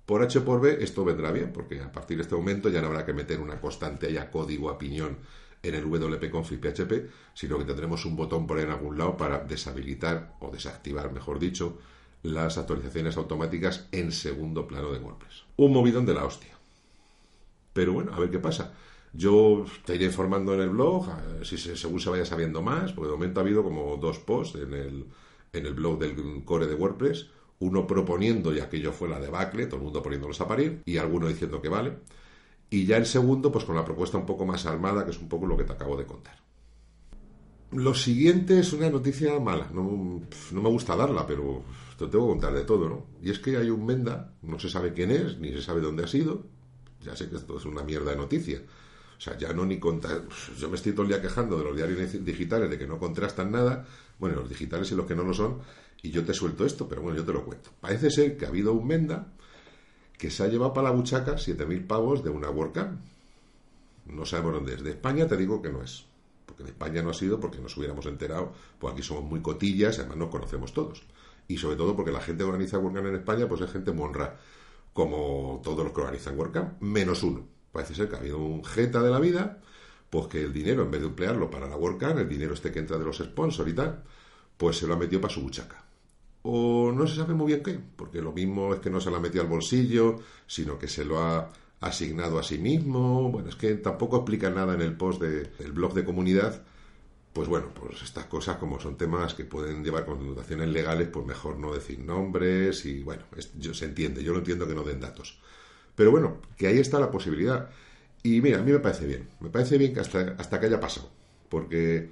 por 0.07 0.23
H 0.23 0.41
por 0.41 0.61
B 0.61 0.79
esto 0.81 1.05
vendrá 1.05 1.33
bien, 1.33 1.53
porque 1.53 1.81
a 1.81 1.93
partir 1.93 2.17
de 2.17 2.23
este 2.23 2.37
momento 2.37 2.69
ya 2.69 2.81
no 2.81 2.87
habrá 2.87 3.05
que 3.05 3.13
meter 3.13 3.41
una 3.41 3.61
constante 3.61 4.07
haya 4.07 4.31
código 4.31 4.71
a 4.71 4.79
piñón 4.79 5.19
en 5.63 5.75
el 5.75 5.85
wp-config 5.85 6.59
PHP, 6.59 7.11
sino 7.35 7.59
que 7.59 7.65
tendremos 7.65 8.05
un 8.07 8.17
botón 8.17 8.47
por 8.47 8.57
ahí 8.57 8.65
en 8.65 8.71
algún 8.71 8.97
lado 8.97 9.17
para 9.17 9.41
deshabilitar 9.41 10.37
o 10.41 10.51
desactivar, 10.51 11.13
mejor 11.13 11.39
dicho, 11.39 11.79
las 12.23 12.57
actualizaciones 12.57 13.17
automáticas 13.17 13.89
en 13.93 14.13
segundo 14.13 14.67
plano 14.67 14.91
de 14.93 15.01
WordPress. 15.01 15.45
Un 15.57 15.73
movidón 15.73 16.07
de 16.07 16.15
la 16.15 16.25
hostia. 16.25 16.55
Pero 17.73 17.93
bueno, 17.93 18.15
a 18.15 18.21
ver 18.21 18.31
qué 18.31 18.39
pasa. 18.39 18.73
Yo 19.13 19.67
te 19.85 19.97
iré 19.97 20.07
informando 20.07 20.55
en 20.55 20.61
el 20.61 20.71
blog, 20.71 21.07
si 21.43 21.59
según 21.59 22.01
se 22.01 22.11
vaya 22.11 22.25
sabiendo 22.25 22.63
más, 22.63 22.93
porque 22.93 23.09
de 23.09 23.17
momento 23.17 23.41
ha 23.41 23.43
habido 23.43 23.63
como 23.63 23.97
dos 23.97 24.19
posts 24.19 24.61
en 24.61 24.73
el, 24.73 25.05
en 25.53 25.67
el 25.67 25.75
blog 25.75 25.99
del 25.99 26.45
core 26.45 26.67
de 26.67 26.75
WordPress, 26.75 27.29
uno 27.61 27.87
proponiendo, 27.87 28.53
ya 28.53 28.69
que 28.69 28.81
yo 28.81 28.93
fue 28.93 29.09
la 29.09 29.21
debacle, 29.21 29.67
todo 29.67 29.77
el 29.77 29.85
mundo 29.85 30.03
poniéndolos 30.03 30.41
a 30.41 30.49
parir, 30.49 30.83
y 30.85 30.97
alguno 30.97 31.29
diciendo 31.29 31.61
que 31.61 31.69
vale, 31.69 31.99
y 32.71 32.87
ya 32.87 32.97
el 32.97 33.07
segundo, 33.07 33.51
pues 33.53 33.65
con 33.65 33.77
la 33.77 33.85
propuesta 33.85 34.17
un 34.17 34.27
poco 34.27 34.47
más 34.47 34.65
armada, 34.67 35.05
que 35.05 35.11
es 35.11 35.19
un 35.19 35.29
poco 35.29 35.47
lo 35.47 35.57
que 35.57 35.65
te 35.65 35.73
acabo 35.73 35.97
de 35.97 36.07
contar. 36.07 36.39
Lo 37.73 37.95
siguiente 37.95 38.59
es 38.59 38.73
una 38.73 38.91
noticia 38.91 39.39
mala, 39.39 39.71
no, 39.73 40.23
no 40.53 40.63
me 40.63 40.69
gusta 40.69 40.97
darla, 40.97 41.27
pero 41.27 41.63
te 41.97 42.07
tengo 42.07 42.27
que 42.27 42.33
contar 42.33 42.55
de 42.55 42.65
todo, 42.65 42.89
¿no? 42.89 43.07
Y 43.23 43.31
es 43.31 43.39
que 43.39 43.57
hay 43.57 43.71
un 43.71 43.85
Menda, 43.85 44.33
no 44.43 44.59
se 44.59 44.71
sabe 44.71 44.93
quién 44.93 45.11
es, 45.11 45.39
ni 45.39 45.53
se 45.53 45.63
sabe 45.63 45.81
dónde 45.81 46.05
ha 46.05 46.09
sido, 46.09 46.47
ya 47.03 47.15
sé 47.15 47.29
que 47.29 47.37
esto 47.37 47.59
es 47.59 47.65
una 47.67 47.83
mierda 47.83 48.11
de 48.11 48.17
noticia, 48.17 48.63
O 49.21 49.23
sea, 49.23 49.37
ya 49.37 49.53
no 49.53 49.67
ni 49.67 49.79
contar. 49.79 50.23
Yo 50.59 50.71
me 50.71 50.77
estoy 50.77 50.93
todo 50.93 51.03
el 51.03 51.09
día 51.09 51.21
quejando 51.21 51.59
de 51.59 51.65
los 51.65 51.77
diarios 51.77 52.25
digitales, 52.25 52.71
de 52.71 52.79
que 52.79 52.87
no 52.87 52.99
contrastan 52.99 53.53
nada. 53.53 53.85
Bueno, 54.19 54.37
los 54.37 54.49
digitales 54.49 54.91
y 54.93 54.95
los 54.95 55.05
que 55.05 55.15
no 55.15 55.25
lo 55.25 55.35
son. 55.35 55.59
Y 56.01 56.11
yo 56.11 56.25
te 56.25 56.33
suelto 56.33 56.65
esto, 56.65 56.89
pero 56.89 57.03
bueno, 57.03 57.19
yo 57.19 57.25
te 57.27 57.35
lo 57.35 57.45
cuento. 57.45 57.69
Parece 57.83 58.11
ser 58.11 58.39
que 58.39 58.47
ha 58.47 58.49
habido 58.49 58.73
un 58.73 58.87
Menda 58.87 59.31
que 60.17 60.31
se 60.31 60.43
ha 60.43 60.47
llevado 60.47 60.73
para 60.73 60.89
la 60.89 60.95
buchaca 60.95 61.35
7.000 61.35 61.87
pavos 61.87 62.25
de 62.25 62.31
una 62.31 62.49
WordCamp. 62.49 62.99
No 64.07 64.25
sabemos 64.25 64.55
dónde 64.55 64.73
es. 64.73 64.83
De 64.83 64.93
España 64.93 65.29
te 65.29 65.37
digo 65.37 65.61
que 65.61 65.69
no 65.69 65.83
es. 65.83 66.07
Porque 66.47 66.63
de 66.63 66.71
España 66.71 67.03
no 67.03 67.11
ha 67.11 67.15
sido 67.15 67.39
porque 67.39 67.59
nos 67.59 67.77
hubiéramos 67.77 68.07
enterado. 68.07 68.55
Pues 68.79 68.95
aquí 68.95 69.03
somos 69.03 69.25
muy 69.25 69.43
cotillas 69.43 69.99
además 69.99 70.17
nos 70.17 70.31
conocemos 70.31 70.73
todos. 70.73 71.03
Y 71.47 71.59
sobre 71.59 71.77
todo 71.77 71.95
porque 71.95 72.11
la 72.11 72.23
gente 72.23 72.43
que 72.43 72.49
organiza 72.49 72.79
WordCamp 72.79 73.09
en 73.09 73.17
España 73.17 73.47
pues 73.47 73.61
es 73.61 73.71
gente 73.71 73.93
monra. 73.93 74.41
Como 74.95 75.61
todos 75.63 75.85
los 75.85 75.93
que 75.93 76.01
organizan 76.01 76.39
WordCamp, 76.39 76.81
menos 76.81 77.23
uno 77.23 77.60
Parece 77.73 77.95
ser 77.95 78.09
que 78.09 78.17
ha 78.17 78.19
habido 78.19 78.39
un 78.39 78.65
jeta 78.65 79.03
de 79.03 79.11
la 79.11 79.21
vida, 79.21 79.61
pues 80.11 80.27
que 80.27 80.43
el 80.43 80.53
dinero, 80.53 80.83
en 80.83 80.91
vez 80.91 81.01
de 81.01 81.09
emplearlo 81.09 81.51
para 81.51 81.69
la 81.69 81.77
WordCamp, 81.77 82.19
el 82.19 82.29
dinero 82.29 82.55
este 82.55 82.73
que 82.73 82.81
entra 82.81 82.99
de 82.99 83.05
los 83.05 83.19
sponsors 83.19 83.71
y 83.71 83.75
tal, 83.75 84.03
pues 84.57 84.79
se 84.79 84.87
lo 84.87 84.95
ha 84.95 84.99
metido 84.99 85.21
para 85.21 85.33
su 85.33 85.41
buchaca. 85.41 85.85
O 86.43 86.91
no 86.93 87.07
se 87.07 87.17
sabe 87.17 87.35
muy 87.35 87.49
bien 87.49 87.63
qué, 87.63 87.79
porque 87.97 88.23
lo 88.23 88.33
mismo 88.33 88.75
es 88.75 88.81
que 88.81 88.91
no 88.91 89.01
se 89.01 89.11
lo 89.11 89.17
ha 89.17 89.21
metido 89.21 89.43
al 89.43 89.51
bolsillo, 89.51 90.21
sino 90.47 90.79
que 90.79 90.89
se 90.89 91.05
lo 91.05 91.21
ha 91.23 91.51
asignado 91.81 92.39
a 92.39 92.43
sí 92.43 92.59
mismo. 92.59 93.31
Bueno, 93.31 93.49
es 93.49 93.57
que 93.57 93.75
tampoco 93.75 94.19
explica 94.19 94.51
nada 94.51 94.75
en 94.75 94.81
el 94.83 94.97
post 94.97 95.21
del 95.21 95.73
blog 95.73 95.95
de 95.95 96.05
comunidad. 96.05 96.63
Pues 97.33 97.49
bueno, 97.49 97.69
pues 97.75 98.03
estas 98.03 98.27
cosas 98.27 98.57
como 98.57 98.81
son 98.81 98.97
temas 98.97 99.35
que 99.35 99.45
pueden 99.45 99.85
llevar 99.85 100.05
connotaciones 100.05 100.69
legales, 100.69 101.09
pues 101.09 101.27
mejor 101.27 101.59
no 101.59 101.73
decir 101.73 102.01
nombres 102.01 102.85
y 102.87 103.03
bueno, 103.03 103.23
yo, 103.57 103.73
se 103.73 103.85
entiende, 103.85 104.25
yo 104.25 104.33
lo 104.33 104.41
entiendo 104.41 104.67
que 104.67 104.75
no 104.75 104.83
den 104.83 105.01
datos. 105.01 105.41
Pero 106.01 106.13
bueno, 106.13 106.39
que 106.57 106.67
ahí 106.67 106.79
está 106.79 106.99
la 106.99 107.11
posibilidad. 107.11 107.69
Y 108.23 108.41
mira, 108.41 108.61
a 108.61 108.63
mí 108.63 108.73
me 108.73 108.79
parece 108.79 109.07
bien. 109.07 109.29
Me 109.39 109.51
parece 109.51 109.77
bien 109.77 109.93
que 109.93 110.01
hasta, 110.01 110.35
hasta 110.39 110.59
que 110.59 110.65
haya 110.65 110.81
pasado. 110.81 111.11
Porque 111.51 112.09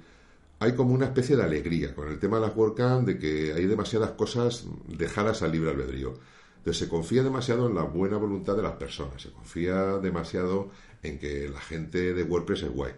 hay 0.59 0.73
como 0.73 0.93
una 0.93 1.05
especie 1.05 1.35
de 1.35 1.41
alegría 1.41 1.95
con 1.95 2.07
el 2.07 2.19
tema 2.19 2.37
de 2.37 2.45
las 2.45 2.55
WordCamp, 2.55 3.07
de 3.07 3.17
que 3.17 3.51
hay 3.51 3.65
demasiadas 3.65 4.11
cosas 4.11 4.65
dejadas 4.87 5.41
al 5.41 5.53
libre 5.53 5.71
albedrío. 5.71 6.13
Entonces 6.57 6.77
se 6.77 6.87
confía 6.87 7.23
demasiado 7.23 7.67
en 7.67 7.73
la 7.73 7.81
buena 7.81 8.17
voluntad 8.17 8.55
de 8.55 8.61
las 8.61 8.73
personas. 8.73 9.23
Se 9.23 9.31
confía 9.31 9.97
demasiado 9.97 10.69
en 11.01 11.17
que 11.17 11.49
la 11.49 11.59
gente 11.59 12.13
de 12.13 12.21
WordPress 12.21 12.61
es 12.61 12.69
guay. 12.69 12.93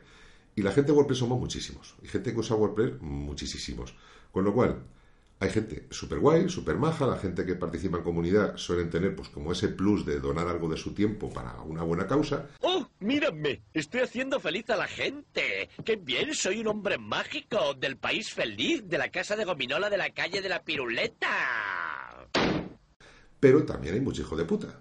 Y 0.57 0.61
la 0.61 0.73
gente 0.73 0.91
de 0.91 0.97
WordPress 0.97 1.19
somos 1.19 1.39
muchísimos. 1.39 1.95
Y 2.03 2.07
gente 2.09 2.33
que 2.33 2.39
usa 2.41 2.57
WordPress, 2.57 2.99
muchísimos. 2.99 3.95
Con 4.33 4.43
lo 4.43 4.53
cual, 4.53 4.83
hay 5.41 5.49
gente 5.49 5.87
súper 5.89 6.19
guay, 6.19 6.47
súper 6.49 6.77
maja, 6.77 7.07
la 7.07 7.17
gente 7.17 7.43
que 7.43 7.55
participa 7.55 7.97
en 7.97 8.03
comunidad 8.03 8.55
suelen 8.57 8.91
tener 8.91 9.15
pues 9.15 9.29
como 9.29 9.51
ese 9.51 9.69
plus 9.69 10.05
de 10.05 10.19
donar 10.19 10.47
algo 10.47 10.69
de 10.69 10.77
su 10.77 10.93
tiempo 10.93 11.31
para 11.33 11.59
una 11.61 11.81
buena 11.81 12.05
causa. 12.05 12.47
¡Oh, 12.59 12.87
mírame! 12.99 13.63
Estoy 13.73 14.01
haciendo 14.01 14.39
feliz 14.39 14.69
a 14.69 14.75
la 14.75 14.85
gente. 14.85 15.67
¡Qué 15.83 15.95
bien! 15.95 16.35
Soy 16.35 16.59
un 16.59 16.67
hombre 16.67 16.99
mágico 16.99 17.73
del 17.73 17.97
país 17.97 18.31
feliz, 18.31 18.87
de 18.87 18.99
la 18.99 19.09
casa 19.09 19.35
de 19.35 19.43
gominola 19.43 19.89
de 19.89 19.97
la 19.97 20.11
calle 20.11 20.43
de 20.43 20.49
la 20.49 20.61
piruleta. 20.61 22.29
Pero 23.39 23.65
también 23.65 23.95
hay 23.95 24.01
mucho 24.01 24.21
hijo 24.21 24.35
de 24.35 24.45
puta. 24.45 24.79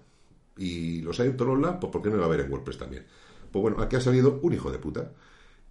Y 0.57 1.01
los 1.01 1.19
hay 1.19 1.29
en 1.29 1.37
todos 1.37 1.59
lados, 1.59 1.77
pues 1.81 1.91
¿por 1.91 2.03
qué 2.03 2.11
no 2.11 2.17
va 2.17 2.25
a 2.25 2.27
haber 2.27 2.41
en 2.41 2.51
WordPress 2.51 2.77
también? 2.77 3.07
Pues 3.51 3.63
bueno, 3.63 3.81
aquí 3.81 3.95
ha 3.95 4.01
salido 4.01 4.39
un 4.43 4.53
hijo 4.53 4.71
de 4.71 4.77
puta. 4.77 5.11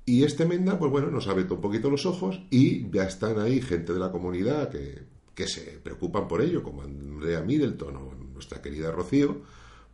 Y 0.04 0.24
este 0.24 0.46
Menda, 0.46 0.78
pues 0.78 0.90
bueno, 0.90 1.10
nos 1.10 1.28
abierto 1.28 1.54
un 1.54 1.60
poquito 1.60 1.90
los 1.90 2.06
ojos 2.06 2.42
y 2.50 2.90
ya 2.90 3.04
están 3.04 3.38
ahí 3.38 3.60
gente 3.60 3.92
de 3.92 3.98
la 3.98 4.10
comunidad 4.10 4.70
que, 4.70 5.02
que 5.34 5.46
se 5.46 5.78
preocupan 5.82 6.26
por 6.26 6.42
ello, 6.42 6.62
como 6.62 6.82
Andrea 6.82 7.42
Middleton 7.42 7.96
o 7.96 8.14
nuestra 8.32 8.60
querida 8.60 8.90
Rocío, 8.90 9.42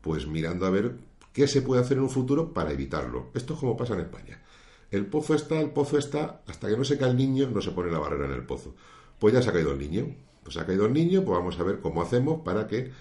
pues 0.00 0.26
mirando 0.26 0.66
a 0.66 0.70
ver 0.70 0.96
qué 1.32 1.46
se 1.46 1.62
puede 1.62 1.82
hacer 1.82 1.98
en 1.98 2.04
un 2.04 2.10
futuro 2.10 2.52
para 2.52 2.72
evitarlo. 2.72 3.30
Esto 3.34 3.54
es 3.54 3.60
como 3.60 3.76
pasa 3.76 3.94
en 3.94 4.00
España. 4.00 4.42
El 4.90 5.06
pozo 5.06 5.34
está, 5.34 5.60
el 5.60 5.70
pozo 5.70 5.98
está, 5.98 6.42
hasta 6.46 6.68
que 6.68 6.76
no 6.76 6.84
se 6.84 6.96
cae 6.96 7.10
el 7.10 7.16
niño, 7.16 7.50
no 7.50 7.60
se 7.60 7.72
pone 7.72 7.90
la 7.90 7.98
barrera 7.98 8.26
en 8.26 8.32
el 8.32 8.46
pozo. 8.46 8.74
Pues 9.18 9.34
ya 9.34 9.42
se 9.42 9.50
ha 9.50 9.52
caído 9.52 9.72
el 9.72 9.78
niño. 9.78 10.14
Pues 10.42 10.56
ha 10.58 10.64
caído 10.64 10.86
el 10.86 10.92
niño, 10.92 11.24
pues 11.24 11.36
vamos 11.36 11.58
a 11.58 11.64
ver 11.64 11.80
cómo 11.80 12.02
hacemos 12.02 12.42
para 12.42 12.68
que 12.68 12.92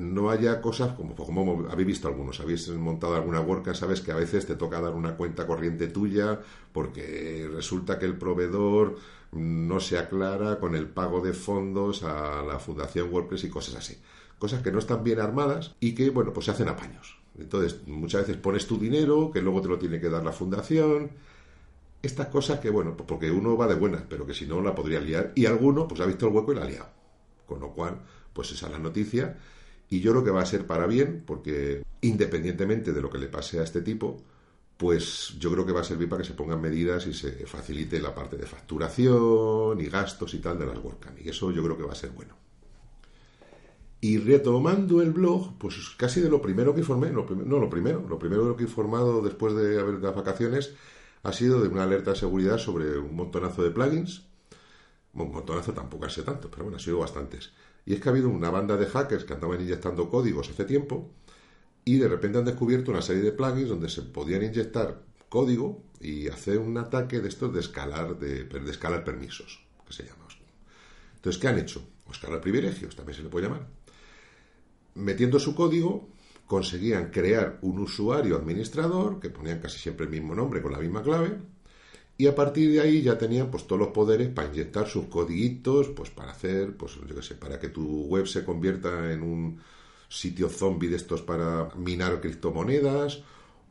no 0.00 0.30
haya 0.30 0.62
cosas 0.62 0.94
como, 0.94 1.14
como 1.14 1.68
habéis 1.70 1.86
visto 1.86 2.08
algunos, 2.08 2.40
habéis 2.40 2.68
montado 2.70 3.14
alguna 3.14 3.40
WordCamp, 3.40 3.76
sabes 3.76 4.00
que 4.00 4.12
a 4.12 4.16
veces 4.16 4.46
te 4.46 4.56
toca 4.56 4.80
dar 4.80 4.94
una 4.94 5.16
cuenta 5.16 5.46
corriente 5.46 5.88
tuya 5.88 6.40
porque 6.72 7.48
resulta 7.52 7.98
que 7.98 8.06
el 8.06 8.16
proveedor 8.16 8.96
no 9.32 9.78
se 9.78 9.98
aclara 9.98 10.58
con 10.58 10.74
el 10.74 10.88
pago 10.88 11.20
de 11.20 11.34
fondos 11.34 12.02
a 12.02 12.42
la 12.42 12.58
fundación 12.58 13.12
WordPress 13.12 13.44
y 13.44 13.50
cosas 13.50 13.76
así. 13.76 13.98
Cosas 14.38 14.62
que 14.62 14.72
no 14.72 14.78
están 14.78 15.04
bien 15.04 15.20
armadas 15.20 15.74
y 15.80 15.94
que, 15.94 16.08
bueno, 16.08 16.32
pues 16.32 16.46
se 16.46 16.52
hacen 16.52 16.68
apaños. 16.68 17.18
Entonces, 17.38 17.86
muchas 17.86 18.22
veces 18.22 18.38
pones 18.38 18.66
tu 18.66 18.78
dinero, 18.78 19.30
que 19.30 19.42
luego 19.42 19.60
te 19.60 19.68
lo 19.68 19.78
tiene 19.78 20.00
que 20.00 20.08
dar 20.08 20.24
la 20.24 20.32
fundación. 20.32 21.10
Estas 22.02 22.28
cosas 22.28 22.58
que, 22.58 22.70
bueno, 22.70 22.96
pues 22.96 23.06
porque 23.06 23.30
uno 23.30 23.56
va 23.56 23.68
de 23.68 23.74
buenas, 23.74 24.02
pero 24.08 24.26
que 24.26 24.32
si 24.32 24.46
no 24.46 24.62
la 24.62 24.74
podría 24.74 25.00
liar. 25.00 25.32
Y 25.34 25.44
alguno, 25.44 25.86
pues 25.86 26.00
ha 26.00 26.06
visto 26.06 26.26
el 26.26 26.34
hueco 26.34 26.52
y 26.52 26.56
la 26.56 26.62
ha 26.62 26.68
liado. 26.68 26.88
Con 27.46 27.60
lo 27.60 27.70
cual, 27.72 28.00
pues 28.32 28.50
esa 28.50 28.66
es 28.66 28.72
la 28.72 28.78
noticia 28.78 29.36
y 29.90 30.00
yo 30.00 30.12
creo 30.12 30.24
que 30.24 30.30
va 30.30 30.42
a 30.42 30.46
ser 30.46 30.66
para 30.66 30.86
bien, 30.86 31.24
porque 31.26 31.82
independientemente 32.00 32.92
de 32.92 33.02
lo 33.02 33.10
que 33.10 33.18
le 33.18 33.26
pase 33.26 33.58
a 33.58 33.64
este 33.64 33.82
tipo, 33.82 34.22
pues 34.76 35.34
yo 35.38 35.52
creo 35.52 35.66
que 35.66 35.72
va 35.72 35.82
a 35.82 35.84
servir 35.84 36.08
para 36.08 36.22
que 36.22 36.28
se 36.28 36.34
pongan 36.34 36.60
medidas 36.60 37.06
y 37.06 37.12
se 37.12 37.44
facilite 37.46 38.00
la 38.00 38.14
parte 38.14 38.36
de 38.36 38.46
facturación 38.46 39.78
y 39.78 39.86
gastos 39.86 40.32
y 40.32 40.38
tal 40.38 40.58
de 40.58 40.66
las 40.66 40.78
WordCamp. 40.78 41.20
Y 41.20 41.28
eso 41.28 41.50
yo 41.50 41.62
creo 41.62 41.76
que 41.76 41.82
va 41.82 41.92
a 41.92 41.96
ser 41.96 42.10
bueno. 42.10 42.34
Y 44.00 44.16
retomando 44.16 45.02
el 45.02 45.10
blog, 45.10 45.58
pues 45.58 45.76
casi 45.98 46.22
de 46.22 46.30
lo 46.30 46.40
primero 46.40 46.72
que 46.72 46.80
informé, 46.80 47.10
no 47.10 47.58
lo 47.58 47.68
primero, 47.68 48.06
lo 48.08 48.18
primero 48.18 48.56
que 48.56 48.62
he 48.62 48.66
informado 48.66 49.20
después 49.20 49.54
de 49.54 49.78
haber 49.78 50.00
las 50.00 50.16
vacaciones 50.16 50.72
ha 51.22 51.32
sido 51.34 51.60
de 51.60 51.68
una 51.68 51.82
alerta 51.82 52.12
de 52.12 52.16
seguridad 52.16 52.56
sobre 52.56 52.96
un 52.96 53.14
montonazo 53.14 53.62
de 53.62 53.72
plugins. 53.72 54.29
Un 55.14 55.32
montonazo 55.32 55.72
tampoco 55.72 56.06
hace 56.06 56.22
tanto, 56.22 56.50
pero 56.50 56.64
bueno, 56.64 56.76
ha 56.76 56.80
sido 56.80 56.98
bastantes. 56.98 57.52
Y 57.84 57.94
es 57.94 58.00
que 58.00 58.08
ha 58.08 58.12
habido 58.12 58.28
una 58.28 58.50
banda 58.50 58.76
de 58.76 58.86
hackers 58.86 59.24
que 59.24 59.34
andaban 59.34 59.60
inyectando 59.60 60.08
códigos 60.08 60.48
hace 60.50 60.64
tiempo 60.64 61.10
y 61.84 61.98
de 61.98 62.08
repente 62.08 62.38
han 62.38 62.44
descubierto 62.44 62.90
una 62.90 63.02
serie 63.02 63.22
de 63.22 63.32
plugins 63.32 63.68
donde 63.68 63.88
se 63.88 64.02
podían 64.02 64.42
inyectar 64.42 65.02
código 65.28 65.82
y 66.00 66.28
hacer 66.28 66.58
un 66.58 66.76
ataque 66.78 67.20
de 67.20 67.28
estos 67.28 67.52
de 67.52 67.60
escalar, 67.60 68.18
de, 68.18 68.48
escalar 68.70 69.04
permisos, 69.04 69.64
que 69.86 69.92
se 69.92 70.04
llama. 70.04 70.20
Entonces, 71.16 71.40
¿qué 71.40 71.48
han 71.48 71.58
hecho? 71.58 71.86
O 72.06 72.12
escalar 72.12 72.40
privilegios, 72.40 72.96
también 72.96 73.16
se 73.16 73.22
le 73.22 73.28
puede 73.28 73.46
llamar. 73.46 73.66
Metiendo 74.94 75.38
su 75.38 75.54
código, 75.54 76.08
conseguían 76.46 77.10
crear 77.10 77.58
un 77.60 77.78
usuario 77.78 78.36
administrador, 78.36 79.20
que 79.20 79.28
ponían 79.28 79.60
casi 79.60 79.78
siempre 79.78 80.06
el 80.06 80.10
mismo 80.10 80.34
nombre 80.34 80.62
con 80.62 80.72
la 80.72 80.78
misma 80.78 81.02
clave, 81.02 81.38
y 82.20 82.26
a 82.26 82.34
partir 82.34 82.70
de 82.70 82.82
ahí 82.82 83.00
ya 83.00 83.16
tenían 83.16 83.50
pues 83.50 83.66
todos 83.66 83.80
los 83.80 83.92
poderes 83.92 84.28
para 84.28 84.48
inyectar 84.48 84.86
sus 84.86 85.06
codiguitos, 85.06 85.88
pues 85.88 86.10
para 86.10 86.32
hacer, 86.32 86.76
pues 86.76 86.96
yo 87.08 87.14
qué 87.14 87.22
sé, 87.22 87.34
para 87.34 87.58
que 87.58 87.70
tu 87.70 88.04
web 88.08 88.26
se 88.26 88.44
convierta 88.44 89.10
en 89.10 89.22
un 89.22 89.58
sitio 90.06 90.50
zombie 90.50 90.90
de 90.90 90.96
estos 90.96 91.22
para 91.22 91.70
minar 91.76 92.20
criptomonedas 92.20 93.22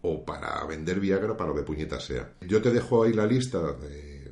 o 0.01 0.25
para 0.25 0.65
vender 0.65 0.99
Viagra 0.99 1.37
para 1.37 1.51
lo 1.51 1.55
que 1.57 1.61
puñetas 1.61 2.05
sea. 2.05 2.33
Yo 2.41 2.59
te 2.59 2.71
dejo 2.71 3.03
ahí 3.03 3.13
la 3.13 3.27
lista, 3.27 3.77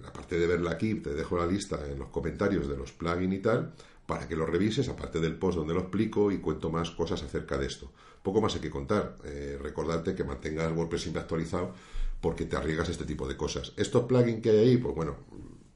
aparte 0.04 0.40
de 0.40 0.48
verla 0.48 0.72
aquí, 0.72 0.96
te 0.96 1.14
dejo 1.14 1.38
la 1.38 1.46
lista 1.46 1.80
en 1.88 2.00
los 2.00 2.08
comentarios 2.08 2.68
de 2.68 2.76
los 2.76 2.94
plugins 2.94 3.36
y 3.36 3.40
tal, 3.40 3.76
para 4.08 4.28
que 4.28 4.36
lo 4.36 4.48
revises, 4.48 4.90
aparte 4.90 5.20
del 5.20 5.36
post 5.36 5.60
donde 5.60 5.76
lo 5.76 5.82
explico 5.82 6.32
y 6.32 6.40
cuento 6.40 6.72
más 6.72 6.90
cosas 6.90 7.22
acerca 7.22 7.56
de 7.60 7.68
esto. 7.68 7.92
Poco 8.24 8.42
más 8.42 8.56
hay 8.56 8.62
que 8.62 8.72
contar. 8.72 9.18
Eh, 9.26 9.60
recordarte 9.62 10.16
que 10.16 10.24
mantengas 10.24 10.76
WordPress 10.76 11.04
siempre 11.04 11.22
actualizado 11.22 11.76
porque 12.22 12.46
te 12.46 12.56
arriesgas 12.56 12.90
este 12.90 13.06
tipo 13.06 13.28
de 13.28 13.38
cosas. 13.38 13.74
Estos 13.78 14.04
plugins 14.04 14.42
que 14.42 14.50
hay 14.50 14.58
ahí, 14.58 14.78
pues 14.78 14.96
bueno, 14.96 15.16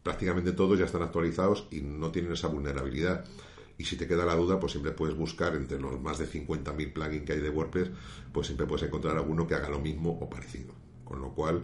prácticamente 0.03 0.51
todos 0.51 0.79
ya 0.79 0.85
están 0.85 1.03
actualizados 1.03 1.67
y 1.71 1.81
no 1.81 2.11
tienen 2.11 2.31
esa 2.31 2.47
vulnerabilidad. 2.47 3.25
Y 3.77 3.85
si 3.85 3.95
te 3.95 4.07
queda 4.07 4.25
la 4.25 4.35
duda, 4.35 4.59
pues 4.59 4.73
siempre 4.73 4.91
puedes 4.91 5.15
buscar 5.15 5.55
entre 5.55 5.79
los 5.79 5.99
más 5.99 6.19
de 6.19 6.27
50.000 6.27 6.93
plugins 6.93 7.25
que 7.25 7.33
hay 7.33 7.39
de 7.39 7.49
WordPress, 7.49 7.89
pues 8.31 8.47
siempre 8.47 8.67
puedes 8.67 8.85
encontrar 8.85 9.17
alguno 9.17 9.47
que 9.47 9.55
haga 9.55 9.69
lo 9.69 9.79
mismo 9.79 10.17
o 10.21 10.29
parecido. 10.29 10.73
Con 11.03 11.21
lo 11.21 11.33
cual, 11.33 11.63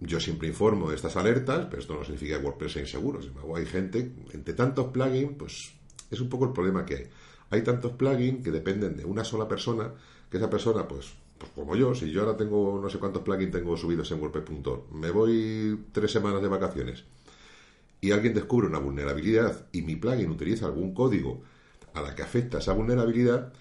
yo 0.00 0.20
siempre 0.20 0.48
informo 0.48 0.90
de 0.90 0.96
estas 0.96 1.16
alertas, 1.16 1.66
pero 1.68 1.80
esto 1.80 1.94
no 1.94 2.04
significa 2.04 2.38
que 2.38 2.44
WordPress 2.44 2.72
sea 2.72 2.82
inseguro. 2.82 3.20
Sin 3.20 3.30
embargo, 3.30 3.56
hay 3.56 3.66
gente, 3.66 4.12
entre 4.32 4.54
tantos 4.54 4.92
plugins, 4.92 5.32
pues 5.36 5.72
es 6.10 6.20
un 6.20 6.28
poco 6.28 6.44
el 6.44 6.52
problema 6.52 6.84
que 6.84 6.96
hay. 6.96 7.06
Hay 7.50 7.62
tantos 7.62 7.92
plugins 7.92 8.42
que 8.42 8.50
dependen 8.50 8.96
de 8.96 9.04
una 9.04 9.24
sola 9.24 9.48
persona, 9.48 9.92
que 10.30 10.36
esa 10.36 10.50
persona, 10.50 10.86
pues 10.86 11.14
pues 11.44 11.52
como 11.54 11.76
yo, 11.76 11.94
si 11.94 12.10
yo 12.10 12.22
ahora 12.22 12.36
tengo 12.36 12.80
no 12.82 12.88
sé 12.88 12.98
cuántos 12.98 13.22
plugins 13.22 13.52
tengo 13.52 13.76
subidos 13.76 14.10
en 14.10 14.20
WordPress.org, 14.20 14.92
me 14.92 15.10
voy 15.10 15.78
tres 15.92 16.10
semanas 16.10 16.40
de 16.40 16.48
vacaciones 16.48 17.04
y 18.00 18.12
alguien 18.12 18.32
descubre 18.32 18.66
una 18.66 18.78
vulnerabilidad 18.78 19.66
y 19.72 19.82
mi 19.82 19.96
plugin 19.96 20.30
utiliza 20.30 20.66
algún 20.66 20.94
código 20.94 21.42
a 21.92 22.00
la 22.00 22.14
que 22.14 22.22
afecta 22.22 22.58
esa 22.58 22.72
vulnerabilidad, 22.72 23.52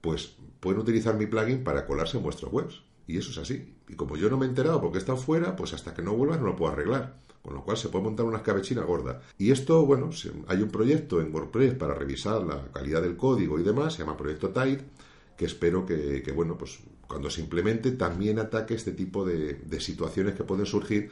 pues 0.00 0.34
pueden 0.60 0.80
utilizar 0.80 1.16
mi 1.16 1.26
plugin 1.26 1.64
para 1.64 1.86
colarse 1.86 2.16
en 2.16 2.22
vuestras 2.22 2.52
webs. 2.52 2.82
Y 3.06 3.18
eso 3.18 3.30
es 3.30 3.38
así. 3.38 3.74
Y 3.88 3.94
como 3.94 4.16
yo 4.16 4.30
no 4.30 4.38
me 4.38 4.46
he 4.46 4.48
enterado 4.48 4.80
porque 4.80 4.98
estado 4.98 5.18
fuera, 5.18 5.56
pues 5.56 5.72
hasta 5.72 5.94
que 5.94 6.02
no 6.02 6.14
vuelva 6.14 6.36
no 6.36 6.46
lo 6.46 6.56
puedo 6.56 6.72
arreglar. 6.72 7.16
Con 7.42 7.54
lo 7.54 7.64
cual 7.64 7.76
se 7.76 7.88
puede 7.88 8.04
montar 8.04 8.24
una 8.24 8.38
escabechina 8.38 8.82
gorda. 8.82 9.22
Y 9.36 9.50
esto, 9.50 9.84
bueno, 9.84 10.10
hay 10.46 10.62
un 10.62 10.70
proyecto 10.70 11.20
en 11.20 11.34
WordPress 11.34 11.74
para 11.74 11.94
revisar 11.94 12.42
la 12.44 12.72
calidad 12.72 13.02
del 13.02 13.16
código 13.16 13.58
y 13.58 13.64
demás, 13.64 13.94
se 13.94 14.00
llama 14.00 14.16
Proyecto 14.16 14.50
Tide, 14.50 14.84
que 15.42 15.46
espero 15.46 15.84
que, 15.84 16.32
bueno, 16.32 16.56
pues 16.56 16.78
cuando 17.08 17.28
se 17.28 17.40
implemente 17.40 17.90
también 17.90 18.38
ataque 18.38 18.74
este 18.74 18.92
tipo 18.92 19.24
de, 19.24 19.54
de 19.54 19.80
situaciones 19.80 20.36
que 20.36 20.44
pueden 20.44 20.66
surgir 20.66 21.10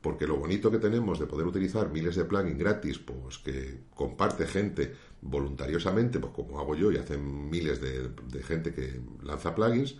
porque 0.00 0.24
lo 0.24 0.36
bonito 0.36 0.70
que 0.70 0.78
tenemos 0.78 1.18
de 1.18 1.26
poder 1.26 1.46
utilizar 1.46 1.90
miles 1.90 2.14
de 2.14 2.24
plugins 2.24 2.58
gratis, 2.58 2.98
pues 3.00 3.38
que 3.38 3.84
comparte 3.94 4.46
gente 4.46 4.94
voluntariosamente, 5.20 6.20
pues 6.20 6.32
como 6.32 6.60
hago 6.60 6.76
yo 6.76 6.92
y 6.92 6.96
hacen 6.96 7.50
miles 7.50 7.80
de, 7.80 8.42
gente 8.42 8.72
que 8.72 9.00
lanza 9.22 9.54
plugins, 9.54 9.96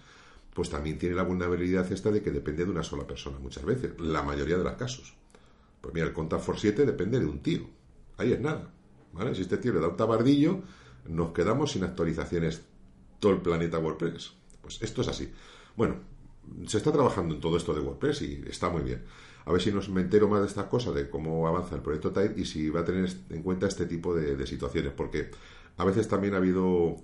pues 0.54 0.70
también 0.70 0.98
tiene 0.98 1.16
la 1.16 1.24
vulnerabilidad 1.24 1.90
esta 1.90 2.10
de 2.12 2.22
que 2.22 2.30
depende 2.30 2.64
de 2.64 2.70
una 2.70 2.84
sola 2.84 3.04
persona 3.04 3.38
muchas 3.40 3.64
veces, 3.64 3.98
la 4.00 4.22
mayoría 4.22 4.58
de 4.58 4.64
los 4.64 4.74
casos. 4.74 5.14
Pues 5.80 5.92
mira, 5.92 6.06
el 6.06 6.12
Contact 6.12 6.44
for 6.44 6.58
7 6.58 6.86
depende 6.86 7.18
de 7.18 7.26
un 7.26 7.40
tío. 7.40 7.66
Ahí 8.16 8.32
es 8.32 8.40
nada. 8.40 8.72
¿vale? 9.12 9.34
Si 9.34 9.42
este 9.42 9.56
tío 9.56 9.72
le 9.72 9.80
da 9.80 9.88
un 9.88 9.96
tabardillo, 9.96 10.62
nos 11.08 11.32
quedamos 11.32 11.72
sin 11.72 11.84
actualizaciones 11.84 12.62
todo 13.22 13.32
el 13.32 13.40
planeta 13.40 13.78
WordPress. 13.78 14.32
Pues 14.60 14.82
esto 14.82 15.00
es 15.00 15.08
así. 15.08 15.32
Bueno, 15.76 15.94
se 16.66 16.76
está 16.76 16.90
trabajando 16.92 17.36
en 17.36 17.40
todo 17.40 17.56
esto 17.56 17.72
de 17.72 17.80
WordPress 17.80 18.22
y 18.22 18.44
está 18.48 18.68
muy 18.68 18.82
bien 18.82 19.02
a 19.44 19.52
ver 19.52 19.60
si 19.60 19.72
nos 19.72 19.88
me 19.88 20.00
entero 20.00 20.28
más 20.28 20.40
de 20.40 20.46
estas 20.46 20.66
cosas, 20.66 20.94
de 20.94 21.10
cómo 21.10 21.48
avanza 21.48 21.74
el 21.74 21.82
proyecto 21.82 22.12
Tide 22.12 22.34
y 22.36 22.44
si 22.44 22.70
va 22.70 22.80
a 22.80 22.84
tener 22.84 23.10
en 23.30 23.42
cuenta 23.42 23.66
este 23.66 23.86
tipo 23.86 24.14
de, 24.14 24.46
situaciones, 24.46 24.92
porque 24.92 25.30
a 25.76 25.84
veces 25.84 26.08
también 26.08 26.34
ha 26.34 26.36
habido 26.36 26.96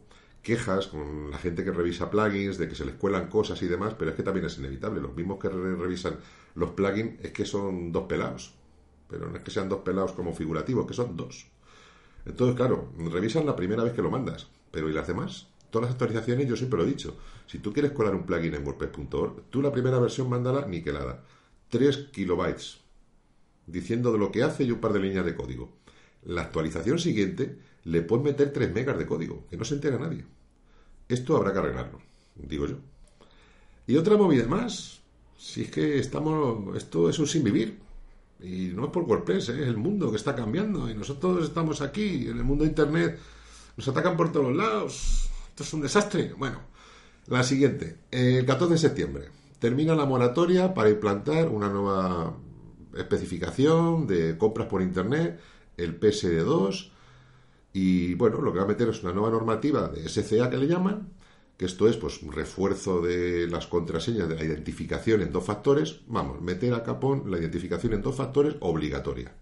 quejas 0.42 0.86
con 0.86 1.30
la 1.30 1.38
gente 1.38 1.64
que 1.64 1.72
revisa 1.72 2.10
plugins, 2.10 2.58
de 2.58 2.68
que 2.68 2.74
se 2.74 2.84
les 2.84 2.94
cuelan 2.94 3.28
cosas 3.28 3.60
y 3.62 3.66
demás, 3.66 3.94
pero 3.98 4.10
es 4.10 4.16
que 4.16 4.22
también 4.22 4.46
es 4.46 4.58
inevitable. 4.58 5.00
Los 5.00 5.14
mismos 5.14 5.38
que 5.38 5.48
revisan 5.48 6.16
los 6.54 6.70
plugins 6.70 7.20
es 7.24 7.32
que 7.32 7.44
son 7.44 7.92
dos 7.92 8.04
pelados, 8.04 8.54
pero 9.08 9.28
no 9.28 9.36
es 9.36 9.42
que 9.42 9.50
sean 9.50 9.68
dos 9.68 9.80
pelados 9.80 10.12
como 10.12 10.32
figurativos, 10.32 10.86
que 10.86 10.94
son 10.94 11.16
dos. 11.16 11.46
Entonces, 12.24 12.56
claro, 12.56 12.92
revisan 12.98 13.46
la 13.46 13.56
primera 13.56 13.82
vez 13.82 13.94
que 13.94 14.02
lo 14.02 14.10
mandas, 14.10 14.48
pero 14.70 14.88
¿y 14.88 14.92
las 14.92 15.08
demás? 15.08 15.48
Todas 15.70 15.88
las 15.88 15.92
actualizaciones, 15.92 16.46
yo 16.48 16.56
siempre 16.56 16.78
lo 16.78 16.84
he 16.84 16.88
dicho, 16.88 17.16
si 17.46 17.58
tú 17.58 17.72
quieres 17.72 17.92
colar 17.92 18.14
un 18.14 18.24
plugin 18.24 18.54
en 18.54 18.64
WordPress.org, 18.64 19.44
tú 19.50 19.60
la 19.60 19.72
primera 19.72 19.98
versión 19.98 20.28
mándala 20.28 20.66
niquelada 20.66 21.24
3 21.68 22.08
kilobytes, 22.12 22.78
diciendo 23.66 24.12
de 24.12 24.18
lo 24.18 24.32
que 24.32 24.42
hace 24.42 24.64
y 24.64 24.70
un 24.70 24.80
par 24.80 24.92
de 24.92 25.00
líneas 25.00 25.24
de 25.24 25.34
código. 25.34 25.76
La 26.24 26.42
actualización 26.42 26.98
siguiente 26.98 27.58
le 27.84 28.02
puedes 28.02 28.24
meter 28.24 28.52
3 28.52 28.72
megas 28.72 28.98
de 28.98 29.06
código, 29.06 29.46
que 29.50 29.56
no 29.56 29.64
se 29.64 29.74
entera 29.74 29.98
nadie. 29.98 30.24
Esto 31.08 31.36
habrá 31.36 31.52
que 31.52 31.58
arreglarlo, 31.58 32.00
digo 32.36 32.66
yo. 32.66 32.76
Y 33.86 33.96
otra 33.96 34.16
movida 34.16 34.46
más, 34.46 35.00
si 35.38 35.62
es 35.62 35.70
que 35.70 35.98
estamos, 35.98 36.76
esto 36.76 37.08
es 37.08 37.18
un 37.18 37.26
sin 37.26 37.44
vivir. 37.44 37.78
Y 38.40 38.68
no 38.74 38.84
es 38.84 38.90
por 38.90 39.04
WordPress, 39.04 39.48
¿eh? 39.48 39.62
es 39.62 39.68
el 39.68 39.76
mundo 39.76 40.10
que 40.10 40.16
está 40.16 40.34
cambiando 40.34 40.88
y 40.88 40.94
nosotros 40.94 41.44
estamos 41.44 41.80
aquí, 41.80 42.28
en 42.28 42.36
el 42.36 42.44
mundo 42.44 42.64
de 42.64 42.70
Internet, 42.70 43.18
nos 43.76 43.88
atacan 43.88 44.16
por 44.16 44.30
todos 44.30 44.54
lados. 44.54 45.27
Esto 45.58 45.66
es 45.66 45.74
un 45.74 45.80
desastre. 45.80 46.34
Bueno, 46.38 46.60
la 47.26 47.42
siguiente, 47.42 47.96
el 48.12 48.46
14 48.46 48.74
de 48.74 48.78
septiembre. 48.78 49.24
Termina 49.58 49.96
la 49.96 50.04
moratoria 50.04 50.72
para 50.72 50.88
implantar 50.88 51.48
una 51.48 51.68
nueva 51.68 52.36
especificación 52.96 54.06
de 54.06 54.38
compras 54.38 54.68
por 54.68 54.82
Internet, 54.82 55.40
el 55.76 55.98
PSD2, 55.98 56.90
y 57.72 58.14
bueno, 58.14 58.40
lo 58.40 58.52
que 58.52 58.58
va 58.60 58.66
a 58.66 58.68
meter 58.68 58.88
es 58.88 59.02
una 59.02 59.12
nueva 59.12 59.30
normativa 59.30 59.88
de 59.88 60.08
SCA 60.08 60.48
que 60.48 60.58
le 60.58 60.68
llaman, 60.68 61.08
que 61.56 61.64
esto 61.64 61.88
es 61.88 61.96
pues 61.96 62.22
un 62.22 62.30
refuerzo 62.30 63.00
de 63.00 63.48
las 63.48 63.66
contraseñas 63.66 64.28
de 64.28 64.36
la 64.36 64.44
identificación 64.44 65.22
en 65.22 65.32
dos 65.32 65.42
factores, 65.42 66.02
vamos, 66.06 66.40
meter 66.40 66.72
a 66.72 66.84
capón 66.84 67.32
la 67.32 67.38
identificación 67.38 67.94
en 67.94 68.02
dos 68.02 68.14
factores 68.14 68.54
obligatoria. 68.60 69.34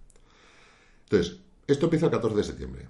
Entonces, 1.10 1.40
esto 1.66 1.84
empieza 1.84 2.06
el 2.06 2.12
14 2.12 2.36
de 2.38 2.44
septiembre 2.44 2.88